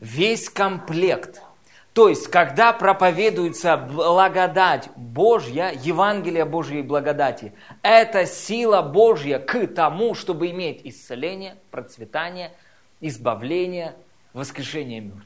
Весь 0.00 0.50
комплект– 0.50 1.42
то 1.98 2.08
есть, 2.08 2.28
когда 2.28 2.72
проповедуется 2.72 3.76
благодать 3.76 4.88
Божья, 4.94 5.72
Евангелие 5.82 6.44
Божьей 6.44 6.82
благодати, 6.82 7.52
это 7.82 8.24
сила 8.24 8.82
Божья 8.82 9.40
к 9.40 9.66
тому, 9.66 10.14
чтобы 10.14 10.48
иметь 10.52 10.80
исцеление, 10.84 11.56
процветание, 11.72 12.52
избавление, 13.00 13.96
воскрешение 14.32 15.00
мертвых. 15.00 15.24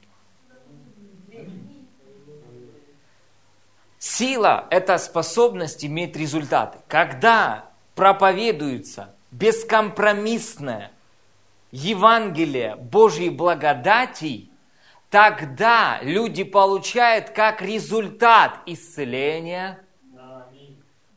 Сила– 3.98 4.66
это 4.70 4.96
способность 4.96 5.84
иметь 5.84 6.16
результаты. 6.16 6.78
Когда 6.88 7.71
проповедуется 8.02 9.14
бескомпромиссное 9.30 10.90
Евангелие 11.70 12.74
Божьей 12.74 13.30
благодати– 13.30 14.48
тогда 15.08 16.00
люди 16.02 16.42
получают 16.42 17.30
как 17.30 17.62
результат 17.62 18.58
исцеления, 18.66 19.78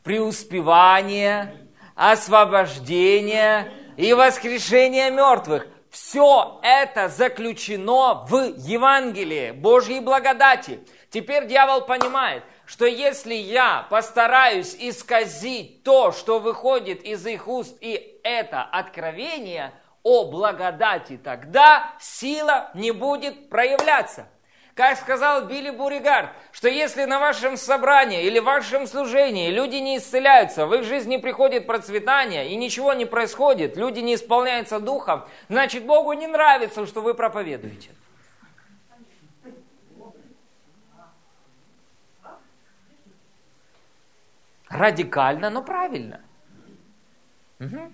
преуспевания, 0.04 1.56
освобождения 1.96 3.72
и 3.96 4.12
воскрешения 4.12 5.10
мертвых. 5.10 5.66
Все 5.90 6.60
это 6.62 7.08
заключено 7.08 8.26
в 8.28 8.54
Евангелии 8.58 9.50
Божьей 9.50 9.98
благодати. 9.98 10.78
Теперь 11.10 11.46
дьявол 11.46 11.80
понимает, 11.80 12.44
что 12.66 12.84
если 12.84 13.34
я 13.34 13.86
постараюсь 13.88 14.76
исказить 14.78 15.84
то, 15.84 16.12
что 16.12 16.40
выходит 16.40 17.02
из 17.02 17.24
их 17.26 17.48
уст, 17.48 17.76
и 17.80 18.20
это 18.24 18.62
откровение 18.62 19.72
о 20.02 20.24
благодати, 20.24 21.18
тогда 21.22 21.92
сила 22.00 22.70
не 22.74 22.90
будет 22.90 23.48
проявляться. 23.48 24.28
Как 24.74 24.98
сказал 24.98 25.46
Билли 25.46 25.70
Буригард, 25.70 26.30
что 26.52 26.68
если 26.68 27.04
на 27.04 27.18
вашем 27.18 27.56
собрании 27.56 28.24
или 28.24 28.40
вашем 28.40 28.86
служении 28.86 29.48
люди 29.48 29.76
не 29.76 29.96
исцеляются, 29.96 30.66
в 30.66 30.74
их 30.74 30.84
жизни 30.84 31.16
приходит 31.16 31.66
процветание 31.66 32.50
и 32.50 32.56
ничего 32.56 32.92
не 32.92 33.06
происходит, 33.06 33.78
люди 33.78 34.00
не 34.00 34.16
исполняются 34.16 34.78
духом, 34.78 35.24
значит 35.48 35.86
Богу 35.86 36.12
не 36.12 36.26
нравится, 36.26 36.84
что 36.84 37.00
вы 37.00 37.14
проповедуете. 37.14 37.90
Радикально, 44.68 45.50
но 45.50 45.62
правильно. 45.62 46.20
Угу. 47.60 47.92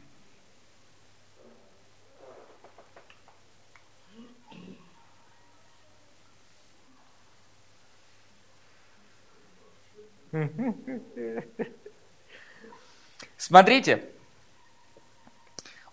Смотрите, 13.37 14.09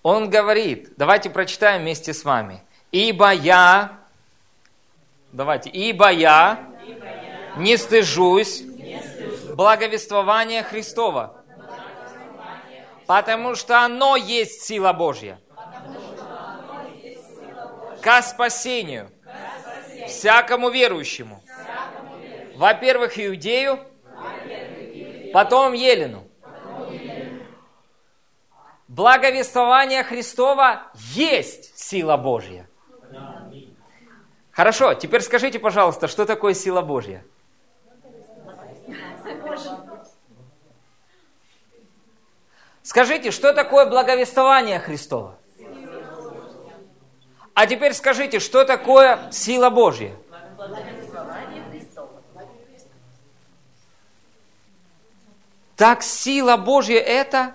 он 0.02 0.30
говорит, 0.30 0.94
давайте 0.96 1.30
прочитаем 1.30 1.82
вместе 1.82 2.14
с 2.14 2.24
вами. 2.24 2.64
Ибо 2.92 3.34
я, 3.34 4.00
давайте, 5.34 5.70
ибо 5.70 6.10
я, 6.10 6.70
ибо 6.88 7.06
я 7.06 7.56
не 7.58 7.76
стыжусь, 7.76 8.64
благовествования 9.60 10.64
Христова, 10.64 11.44
потому 13.06 13.56
что 13.56 13.84
оно 13.84 14.16
есть 14.16 14.62
сила 14.62 14.94
Божья, 14.94 15.38
ко 18.02 18.22
спасению 18.22 19.12
всякому 20.08 20.70
верующему. 20.70 21.44
Во-первых, 22.56 23.20
иудею, 23.20 23.80
потом 25.34 25.74
Елену. 25.74 26.26
Благовествование 28.88 30.04
Христова 30.04 30.84
есть 31.14 31.78
сила 31.78 32.16
Божья. 32.16 32.70
Хорошо, 34.52 34.94
теперь 34.94 35.20
скажите, 35.20 35.60
пожалуйста, 35.60 36.08
что 36.08 36.26
такое 36.26 36.54
сила 36.54 36.82
Божья? 36.82 37.26
Скажите, 42.90 43.30
что 43.30 43.54
такое 43.54 43.86
благовествование 43.86 44.80
Христова? 44.80 45.38
А 47.54 47.68
теперь 47.68 47.94
скажите, 47.94 48.40
что 48.40 48.66
такое 48.66 49.30
сила 49.32 49.70
Божья? 49.70 50.16
Так 55.76 56.02
сила 56.02 56.58
Божья 56.58 56.98
это? 56.98 57.54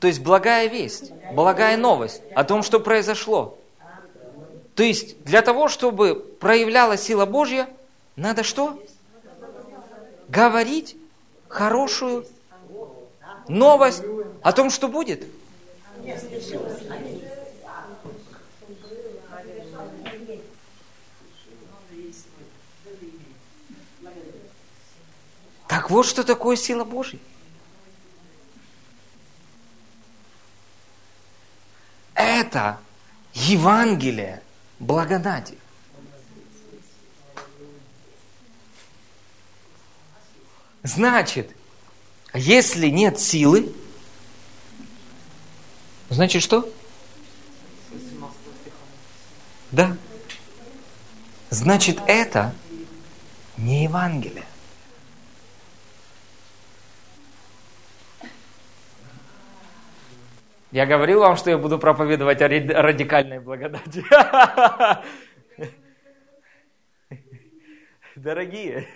То 0.00 0.08
есть 0.08 0.20
благая 0.24 0.66
весть, 0.66 1.12
благая 1.34 1.76
новость 1.76 2.20
о 2.34 2.42
том, 2.42 2.64
что 2.64 2.80
произошло. 2.80 3.56
То 4.74 4.82
есть 4.82 5.22
для 5.22 5.40
того, 5.40 5.68
чтобы 5.68 6.16
проявлялась 6.16 7.02
сила 7.02 7.26
Божья, 7.26 7.68
надо 8.16 8.42
что? 8.42 8.82
Говорить 10.26 10.96
хорошую 11.50 12.26
новость 13.48 14.02
о 14.42 14.52
том, 14.52 14.70
что 14.70 14.88
будет. 14.88 15.26
Так 25.66 25.90
вот, 25.90 26.06
что 26.06 26.24
такое 26.24 26.56
сила 26.56 26.84
Божья. 26.84 27.18
Это 32.14 32.78
Евангелие 33.34 34.42
благодати. 34.78 35.58
Значит, 40.82 41.54
если 42.32 42.88
нет 42.88 43.18
силы, 43.18 43.72
значит 46.08 46.42
что? 46.42 46.68
Да. 49.70 49.96
Значит, 51.50 52.00
это 52.06 52.54
не 53.56 53.84
Евангелие. 53.84 54.44
Я 60.70 60.86
говорил 60.86 61.20
вам, 61.20 61.36
что 61.36 61.50
я 61.50 61.58
буду 61.58 61.78
проповедовать 61.78 62.40
о 62.40 62.48
радикальной 62.48 63.40
благодати. 63.40 64.04
Дорогие, 68.14 68.86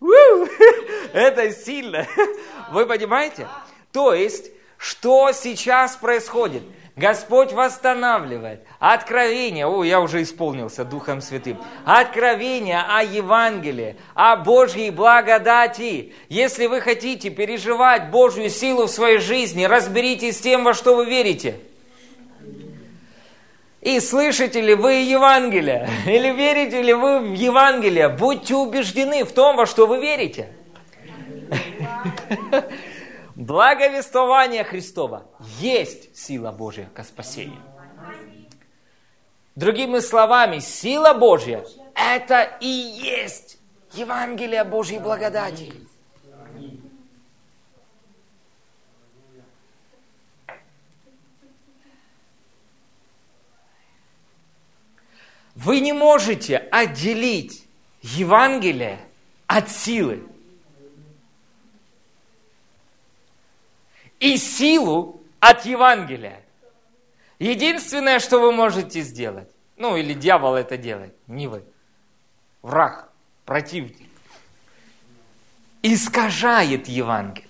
это 1.12 1.52
сильно. 1.52 2.06
Вы 2.70 2.86
понимаете? 2.86 3.48
То 3.92 4.12
есть, 4.12 4.50
что 4.76 5.32
сейчас 5.32 5.96
происходит? 5.96 6.62
Господь 6.96 7.52
восстанавливает. 7.52 8.64
Откровение, 8.78 9.66
о, 9.66 9.84
я 9.84 10.00
уже 10.00 10.22
исполнился 10.22 10.82
Духом 10.82 11.20
Святым. 11.20 11.58
Откровение 11.84 12.80
о 12.80 13.02
Евангелии, 13.02 13.96
о 14.14 14.36
Божьей 14.36 14.90
благодати. 14.90 16.14
Если 16.30 16.66
вы 16.66 16.80
хотите 16.80 17.28
переживать 17.28 18.10
Божью 18.10 18.48
силу 18.48 18.86
в 18.86 18.90
своей 18.90 19.18
жизни, 19.18 19.64
разберитесь 19.64 20.38
с 20.38 20.40
тем, 20.40 20.64
во 20.64 20.72
что 20.72 20.96
вы 20.96 21.04
верите. 21.04 21.60
И 23.86 24.00
слышите 24.00 24.60
ли 24.60 24.74
вы 24.74 24.94
Евангелие? 24.94 25.88
Или 26.06 26.32
верите 26.32 26.82
ли 26.82 26.92
вы 26.92 27.20
в 27.20 27.34
Евангелие? 27.34 28.08
Будьте 28.08 28.56
убеждены 28.56 29.24
в 29.24 29.30
том, 29.30 29.54
во 29.54 29.64
что 29.64 29.86
вы 29.86 30.00
верите. 30.00 30.48
Благовествование 33.36 34.64
Христова 34.64 35.28
есть 35.60 36.16
сила 36.16 36.50
Божья 36.50 36.90
к 36.92 37.04
спасению. 37.04 37.62
Другими 39.54 40.00
словами, 40.00 40.58
сила 40.58 41.14
Божья– 41.14 41.64
это 41.94 42.42
и 42.60 42.66
есть 42.66 43.58
Евангелие 43.92 44.64
Божьей 44.64 44.98
благодати. 44.98 45.72
Вы 55.56 55.80
не 55.80 55.92
можете 55.92 56.58
отделить 56.58 57.66
Евангелие 58.02 59.00
от 59.48 59.70
силы. 59.70 60.22
и 64.20 64.36
силу 64.36 65.22
от 65.40 65.64
Евангелия. 65.66 66.42
Единственное, 67.38 68.18
что 68.18 68.40
вы 68.40 68.52
можете 68.52 69.02
сделать, 69.02 69.50
ну 69.76 69.96
или 69.96 70.14
дьявол 70.14 70.54
это 70.54 70.76
делает, 70.76 71.14
не 71.26 71.48
вы, 71.48 71.62
враг, 72.62 73.10
противник, 73.44 74.08
искажает 75.82 76.88
Евангелие. 76.88 77.45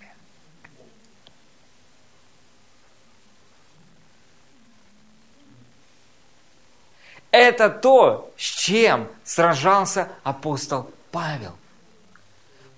Это 7.36 7.68
то, 7.68 8.32
с 8.38 8.40
чем 8.40 9.08
сражался 9.22 10.08
апостол 10.22 10.90
Павел. 11.12 11.52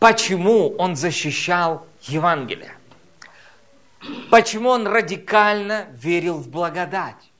Почему 0.00 0.70
он 0.78 0.96
защищал 0.96 1.86
Евангелие? 2.02 2.76
Почему 4.32 4.70
он 4.70 4.88
радикально 4.88 5.86
верил 5.92 6.38
в 6.38 6.48
благодать? 6.48 7.30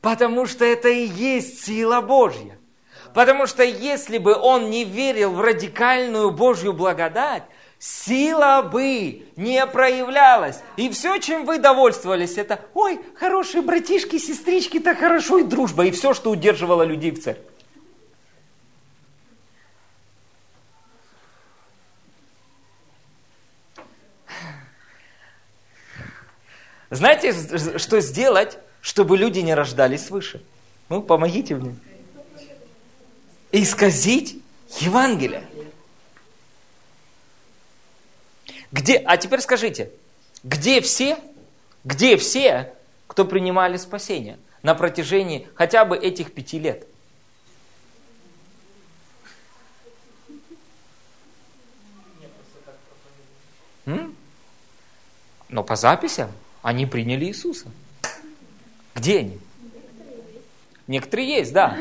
Потому 0.00 0.46
что 0.46 0.64
это 0.64 0.88
и 0.88 1.06
есть 1.06 1.66
сила 1.66 2.00
Божья. 2.00 2.58
Потому 3.12 3.46
что 3.46 3.62
если 3.62 4.16
бы 4.16 4.34
он 4.34 4.70
не 4.70 4.86
верил 4.86 5.34
в 5.34 5.42
радикальную 5.42 6.30
Божью 6.30 6.72
благодать, 6.72 7.42
сила 7.78 8.62
бы 8.62 9.26
не 9.36 9.66
проявлялась. 9.66 10.60
И 10.76 10.90
все, 10.90 11.18
чем 11.18 11.44
вы 11.44 11.58
довольствовались, 11.58 12.36
это, 12.36 12.60
ой, 12.74 13.00
хорошие 13.14 13.62
братишки, 13.62 14.18
сестрички, 14.18 14.80
так 14.80 14.98
хорошо 14.98 15.38
и 15.38 15.44
дружба. 15.44 15.86
И 15.86 15.90
все, 15.90 16.14
что 16.14 16.30
удерживало 16.30 16.82
людей 16.82 17.12
в 17.12 17.22
церкви. 17.22 17.44
Знаете, 26.90 27.34
что 27.78 28.00
сделать, 28.00 28.58
чтобы 28.80 29.18
люди 29.18 29.40
не 29.40 29.54
рождались 29.54 30.06
свыше? 30.06 30.42
Ну, 30.88 31.02
помогите 31.02 31.54
мне. 31.54 31.76
Исказить 33.52 34.42
Евангелие. 34.80 35.47
Где, 38.70 38.96
а 38.98 39.16
теперь 39.16 39.40
скажите, 39.40 39.90
где 40.42 40.80
все, 40.80 41.18
где 41.84 42.16
все, 42.16 42.72
кто 43.06 43.24
принимали 43.24 43.76
спасение 43.76 44.38
на 44.62 44.74
протяжении 44.74 45.48
хотя 45.54 45.84
бы 45.84 45.96
этих 45.96 46.32
пяти 46.32 46.58
лет? 46.58 46.86
М? 53.86 54.14
Но 55.48 55.64
по 55.64 55.76
записям 55.76 56.30
они 56.62 56.84
приняли 56.84 57.24
Иисуса. 57.24 57.68
Где 58.94 59.20
они? 59.20 59.38
Некоторые 60.86 61.28
есть, 61.28 61.52
да. 61.52 61.76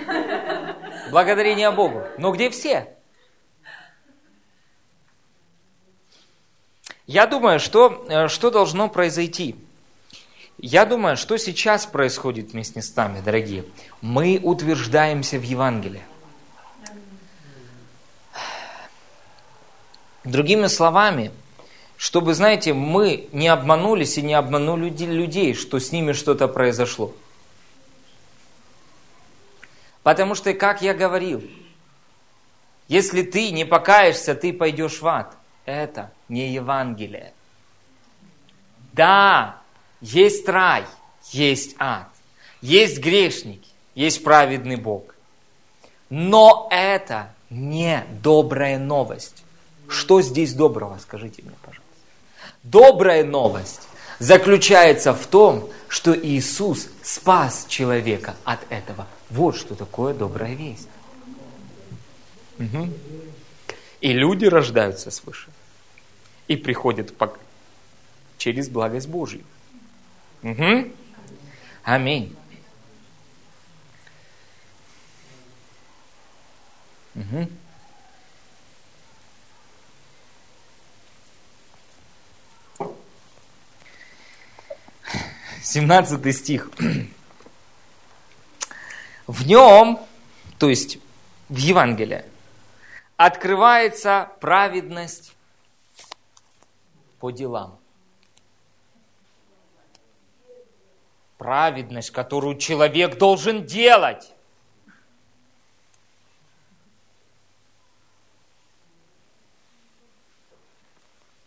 Благодарение 1.11 1.71
Богу. 1.71 2.03
Но 2.17 2.31
где 2.31 2.49
все? 2.49 2.96
Я 7.07 7.25
думаю, 7.25 7.61
что, 7.61 8.05
э, 8.09 8.27
что 8.27 8.51
должно 8.51 8.89
произойти. 8.89 9.55
Я 10.57 10.85
думаю, 10.85 11.15
что 11.15 11.37
сейчас 11.37 11.85
происходит 11.85 12.51
вместе 12.51 12.81
с 12.81 12.93
нами, 12.93 13.21
дорогие. 13.21 13.63
Мы 14.01 14.41
утверждаемся 14.43 15.39
в 15.39 15.43
Евангелии. 15.43 16.03
Другими 20.25 20.67
словами, 20.67 21.31
чтобы, 21.95 22.33
знаете, 22.33 22.73
мы 22.73 23.29
не 23.31 23.47
обманулись 23.47 24.17
и 24.17 24.21
не 24.21 24.33
обманули 24.33 24.89
людей, 24.89 25.53
что 25.53 25.79
с 25.79 25.93
ними 25.93 26.11
что-то 26.11 26.49
произошло. 26.49 27.13
Потому 30.03 30.35
что, 30.35 30.53
как 30.53 30.81
я 30.81 30.93
говорил, 30.93 31.41
если 32.89 33.21
ты 33.21 33.51
не 33.51 33.63
покаешься, 33.63 34.35
ты 34.35 34.51
пойдешь 34.51 34.99
в 34.99 35.07
ад. 35.07 35.36
Это 35.67 36.11
не 36.29 36.53
Евангелие. 36.53 37.33
Да, 38.93 39.57
есть 39.99 40.47
рай, 40.47 40.85
есть 41.31 41.75
ад, 41.77 42.07
есть 42.61 42.99
грешники, 42.99 43.69
есть 43.93 44.23
праведный 44.23 44.77
Бог. 44.77 45.13
Но 46.09 46.69
это 46.71 47.33
не 47.49 48.05
добрая 48.23 48.79
новость. 48.79 49.43
Что 49.89 50.21
здесь 50.21 50.53
доброго, 50.53 50.97
скажите 51.01 51.41
мне, 51.43 51.55
пожалуйста. 51.61 51.83
Добрая 52.63 53.25
новость 53.25 53.89
заключается 54.19 55.13
в 55.13 55.27
том, 55.27 55.69
что 55.89 56.17
Иисус 56.17 56.87
спас 57.03 57.65
человека 57.67 58.35
от 58.45 58.59
этого. 58.69 59.05
Вот 59.29 59.57
что 59.57 59.75
такое 59.75 60.13
добрая 60.13 60.53
весть. 60.53 60.87
Угу. 62.57 62.89
И 63.99 64.13
люди 64.13 64.45
рождаются 64.45 65.11
свыше. 65.11 65.49
И 66.47 66.55
приходят 66.55 67.15
по... 67.15 67.37
через 68.37 68.69
благость 68.69 69.07
Божью. 69.07 69.43
Угу. 70.43 70.91
Аминь. 71.83 72.35
Угу. 77.15 77.47
17 85.67 86.35
стих. 86.35 86.71
В 89.27 89.45
нем, 89.45 89.99
то 90.57 90.69
есть 90.69 90.97
в 91.49 91.57
Евангелии, 91.57 92.23
открывается 93.17 94.29
праведность 94.39 95.35
по 97.19 97.31
делам. 97.31 97.79
Праведность, 101.37 102.11
которую 102.11 102.57
человек 102.57 103.17
должен 103.17 103.65
делать. 103.65 104.33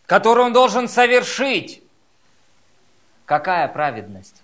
Которую 0.07 0.47
он 0.47 0.53
должен 0.53 0.89
совершить. 0.89 1.83
Какая 3.27 3.69
праведность? 3.69 4.43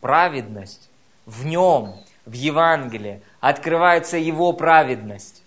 Праведность. 0.00 0.90
В 1.26 1.46
нем, 1.46 1.94
в 2.24 2.32
Евангелии, 2.32 3.22
открывается 3.38 4.16
его 4.16 4.52
праведность. 4.52 5.39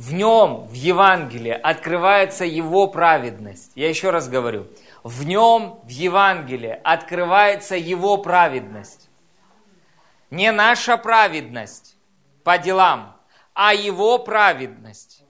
В 0.00 0.14
нем, 0.14 0.62
в 0.62 0.72
Евангелии, 0.72 1.52
открывается 1.52 2.46
его 2.46 2.86
праведность. 2.86 3.72
Я 3.74 3.90
еще 3.90 4.08
раз 4.08 4.30
говорю. 4.30 4.66
В 5.04 5.26
нем, 5.26 5.78
в 5.84 5.90
Евангелии, 5.90 6.80
открывается 6.82 7.76
его 7.76 8.16
праведность. 8.16 9.10
Не 10.30 10.52
наша 10.52 10.96
праведность 10.96 11.98
по 12.44 12.56
делам, 12.56 13.14
а 13.52 13.74
его 13.74 14.18
праведность 14.18 15.22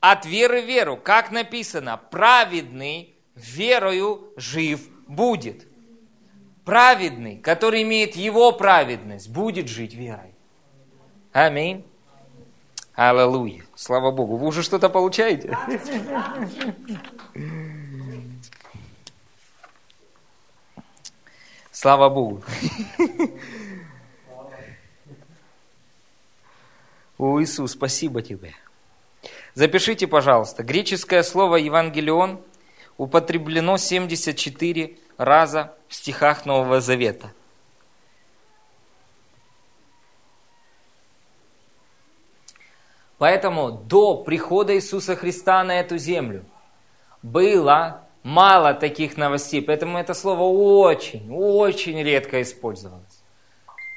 от 0.00 0.24
веры 0.24 0.62
в 0.62 0.64
веру, 0.64 0.96
как 0.96 1.30
написано, 1.30 1.98
праведный 1.98 3.14
верою 3.34 4.32
жив 4.38 4.80
будет. 5.06 5.68
Праведный, 6.64 7.36
который 7.36 7.82
имеет 7.82 8.16
его 8.16 8.50
праведность, 8.52 9.28
будет 9.28 9.68
жить 9.68 9.92
верой. 9.92 10.34
Аминь. 11.32 11.84
Аллилуйя. 13.00 13.62
Слава 13.74 14.10
Богу. 14.10 14.36
Вы 14.36 14.48
уже 14.48 14.62
что-то 14.62 14.90
получаете? 14.90 15.56
Слава 21.72 22.10
Богу. 22.10 22.44
О, 27.16 27.40
Иисус, 27.40 27.72
спасибо 27.72 28.20
тебе. 28.20 28.54
Запишите, 29.54 30.06
пожалуйста, 30.06 30.62
греческое 30.62 31.22
слово 31.22 31.56
«евангелион» 31.56 32.42
употреблено 32.98 33.78
74 33.78 34.98
раза 35.16 35.74
в 35.88 35.94
стихах 35.94 36.44
Нового 36.44 36.82
Завета. 36.82 37.32
Поэтому 43.20 43.70
до 43.70 44.16
прихода 44.16 44.74
Иисуса 44.74 45.14
Христа 45.14 45.62
на 45.62 45.78
эту 45.78 45.98
землю 45.98 46.42
было 47.22 48.08
мало 48.22 48.72
таких 48.72 49.18
новостей, 49.18 49.60
поэтому 49.60 49.98
это 49.98 50.14
слово 50.14 50.44
очень, 50.44 51.30
очень 51.30 52.02
редко 52.02 52.40
использовалось. 52.40 53.22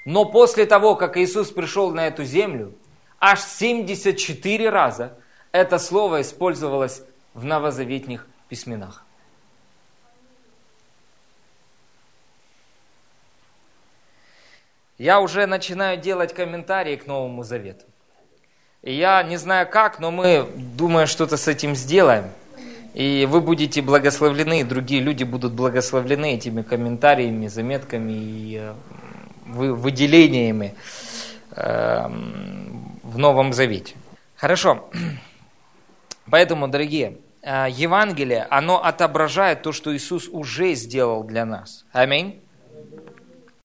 Но 0.03 0.25
после 0.25 0.65
того, 0.65 0.97
как 0.97 1.15
Иисус 1.15 1.51
пришел 1.51 1.91
на 1.91 2.07
эту 2.07 2.25
землю, 2.25 2.75
аж 3.17 3.39
74 3.39 4.69
раза 4.69 5.17
это 5.53 5.79
слово 5.79 6.19
использовалось 6.19 7.03
в 7.33 7.45
новозаветных 7.45 8.27
письменах. 8.49 9.05
Я 14.97 15.21
уже 15.21 15.45
начинаю 15.45 15.97
делать 15.97 16.33
комментарии 16.33 16.97
к 16.97 17.07
Новому 17.07 17.43
Завету. 17.43 17.85
Я 18.83 19.23
не 19.23 19.37
знаю 19.37 19.65
как, 19.69 19.99
но 19.99 20.11
мы, 20.11 20.45
думаю, 20.55 21.07
что-то 21.07 21.37
с 21.37 21.47
этим 21.47 21.73
сделаем. 21.73 22.25
И 22.93 23.25
вы 23.29 23.39
будете 23.39 23.81
благословлены, 23.81 24.59
и 24.59 24.63
другие 24.63 25.01
люди 25.01 25.23
будут 25.23 25.53
благословлены 25.53 26.33
этими 26.33 26.63
комментариями, 26.63 27.47
заметками 27.47 28.11
и 28.11 28.57
э, 28.57 28.73
выделениями 29.45 30.75
эм, 31.55 32.99
в 33.03 33.17
Новом 33.17 33.53
Завете. 33.53 33.95
Хорошо. 34.35 34.89
Поэтому, 36.29 36.67
дорогие, 36.67 37.19
э, 37.41 37.67
Евангелие, 37.69 38.45
оно 38.49 38.83
отображает 38.83 39.61
то, 39.61 39.71
что 39.71 39.95
Иисус 39.95 40.27
уже 40.27 40.73
сделал 40.73 41.23
для 41.23 41.45
нас. 41.45 41.85
Аминь. 41.93 42.42